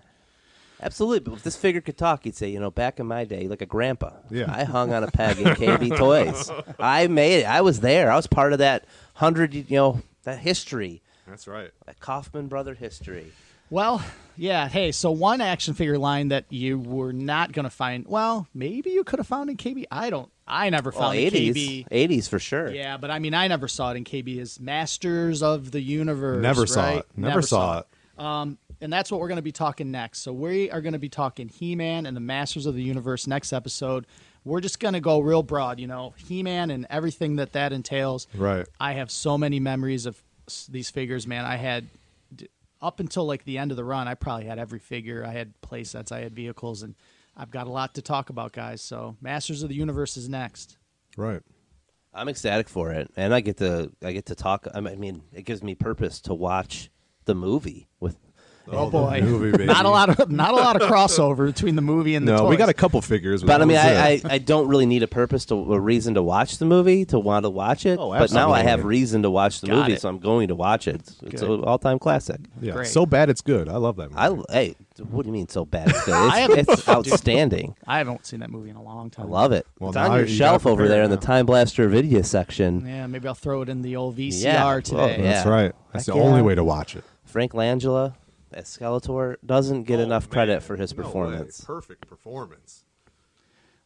[0.82, 3.48] Absolutely, but if this figure could talk, he'd say, you know, back in my day,
[3.48, 4.44] like a grandpa, Yeah.
[4.54, 6.50] I hung on a peg in KB Toys.
[6.78, 7.44] I made it.
[7.46, 8.10] I was there.
[8.10, 11.70] I was part of that hundred, you know, that history, That's right.
[11.86, 13.32] that Kaufman brother history.
[13.70, 14.02] Well,
[14.36, 14.68] yeah.
[14.68, 18.06] Hey, so one action figure line that you were not going to find.
[18.06, 19.84] Well, maybe you could have found in KB.
[19.90, 20.30] I don't.
[20.46, 21.86] I never found in eighties, KB.
[21.90, 22.70] eighties for sure.
[22.70, 24.38] Yeah, but I mean, I never saw it in KB.
[24.38, 26.42] Is Masters of the Universe.
[26.42, 27.06] Never saw it.
[27.16, 27.86] Never, saw, it.
[28.22, 30.20] Um, and that's what we're going to be talking next.
[30.20, 33.52] So we are going to be talking He-Man and the Masters of the Universe next
[33.52, 34.06] episode.
[34.44, 38.28] We're just going to go real broad, you know, He-Man and everything that that entails.
[38.34, 38.66] Right.
[38.78, 40.22] I have so many memories of
[40.68, 41.44] these figures, man.
[41.44, 41.88] I had d-
[42.86, 45.24] up until like the end of the run, I probably had every figure.
[45.26, 46.94] I had play sets, I had vehicles, and
[47.36, 48.80] I've got a lot to talk about, guys.
[48.80, 50.78] So Masters of the Universe is next.
[51.16, 51.42] Right.
[52.14, 54.66] I'm ecstatic for it, and I get to I get to talk.
[54.72, 56.90] I mean, it gives me purpose to watch
[57.24, 58.16] the movie with.
[58.68, 61.76] Oh, oh the boy, movie, not a lot of not a lot of crossover between
[61.76, 63.44] the movie and the No, we got a couple figures.
[63.44, 63.96] But I mean, I.
[64.06, 67.18] I, I don't really need a purpose to a reason to watch the movie to
[67.18, 67.98] want to watch it.
[67.98, 70.00] Oh, but now I have reason to watch the Got movie, it.
[70.00, 70.96] so I'm going to watch it.
[70.96, 71.60] It's, it's Good.
[71.60, 72.40] an all time classic.
[72.60, 72.86] yeah, great.
[72.86, 73.68] so bad it's good.
[73.68, 74.44] I love that movie.
[74.50, 74.74] I hey,
[75.10, 75.88] what do you mean so bad?
[75.90, 76.58] It's, good?
[76.58, 77.76] It's, it's outstanding.
[77.86, 79.26] I haven't seen that movie in a long time.
[79.26, 79.66] I love it.
[79.78, 81.22] Well, it's on your you shelf over prepare there in the now.
[81.22, 82.86] Time Blaster video section.
[82.86, 84.96] Yeah, maybe I'll throw it in the old VCR Yeah, today.
[84.96, 85.48] well, That's yeah.
[85.48, 85.72] right.
[85.92, 86.44] That's Heck the only yeah.
[86.44, 87.04] way to watch it.
[87.24, 88.14] Frank Langella
[88.52, 90.60] as Skeletor doesn't get Oh, enough credit man.
[90.60, 91.04] for his No way.
[91.04, 91.60] performance.
[91.64, 92.84] Perfect performance.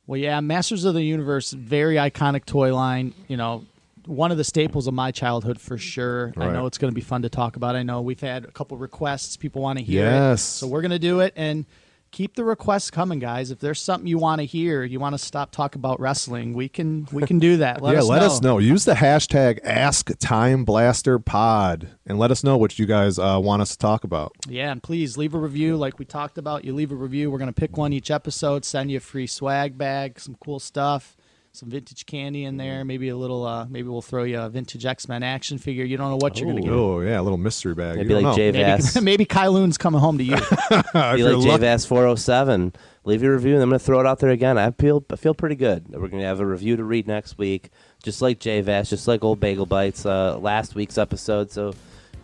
[0.06, 3.14] Well, yeah, Masters of the Universe, very iconic toy line.
[3.28, 3.64] You know,
[4.06, 6.32] one of the staples of my childhood for sure.
[6.36, 7.76] I know it's going to be fun to talk about.
[7.76, 9.36] I know we've had a couple requests.
[9.36, 10.10] People want to hear it.
[10.10, 10.42] Yes.
[10.42, 11.64] So we're going to do it and
[12.10, 13.50] keep the requests coming, guys.
[13.50, 16.68] If there's something you want to hear, you want to stop talk about wrestling, we
[16.68, 17.82] can we can do that.
[17.82, 18.26] Let yeah, us let know.
[18.26, 18.58] us know.
[18.58, 23.38] Use the hashtag Ask Time Blaster Pod and let us know what you guys uh,
[23.42, 24.32] want us to talk about.
[24.48, 26.64] Yeah, and please leave a review like we talked about.
[26.64, 29.26] You leave a review, we're going to pick one each episode, send you a free
[29.26, 31.16] swag bag, some cool stuff,
[31.52, 34.86] some vintage candy in there, maybe a little uh maybe we'll throw you a vintage
[34.86, 35.84] X-Men action figure.
[35.84, 36.72] You don't know what you're going to get.
[36.72, 37.96] Oh yeah, a little mystery bag.
[37.96, 38.34] It'd You be like know.
[38.36, 39.00] Jay Maybe, Vass.
[39.02, 40.36] maybe Kylun's coming home to you.
[40.70, 42.72] If be you're like lucky- JVAS 407.
[43.04, 44.58] Leave your review, and I'm going to throw it out there again.
[44.58, 45.88] I feel I feel pretty good.
[45.88, 47.70] We're going to have a review to read next week,
[48.02, 51.50] just like JVAS, just like Old Bagel Bites, uh, last week's episode.
[51.50, 51.72] So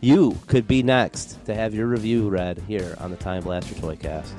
[0.03, 4.33] you could be next to have your review read here on the Time Blaster Toycast.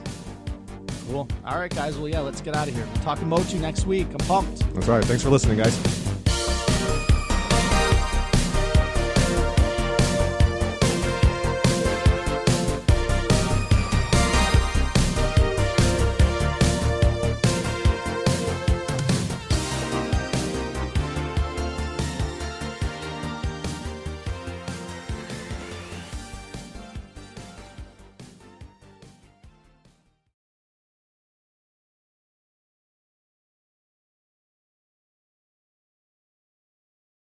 [1.08, 1.28] Cool.
[1.45, 1.97] All right, guys.
[1.97, 2.86] Well, yeah, let's get out of here.
[2.93, 4.08] We're talking Motu next week.
[4.12, 4.60] I'm pumped.
[4.74, 5.03] That's right.
[5.03, 6.07] Thanks for listening, guys.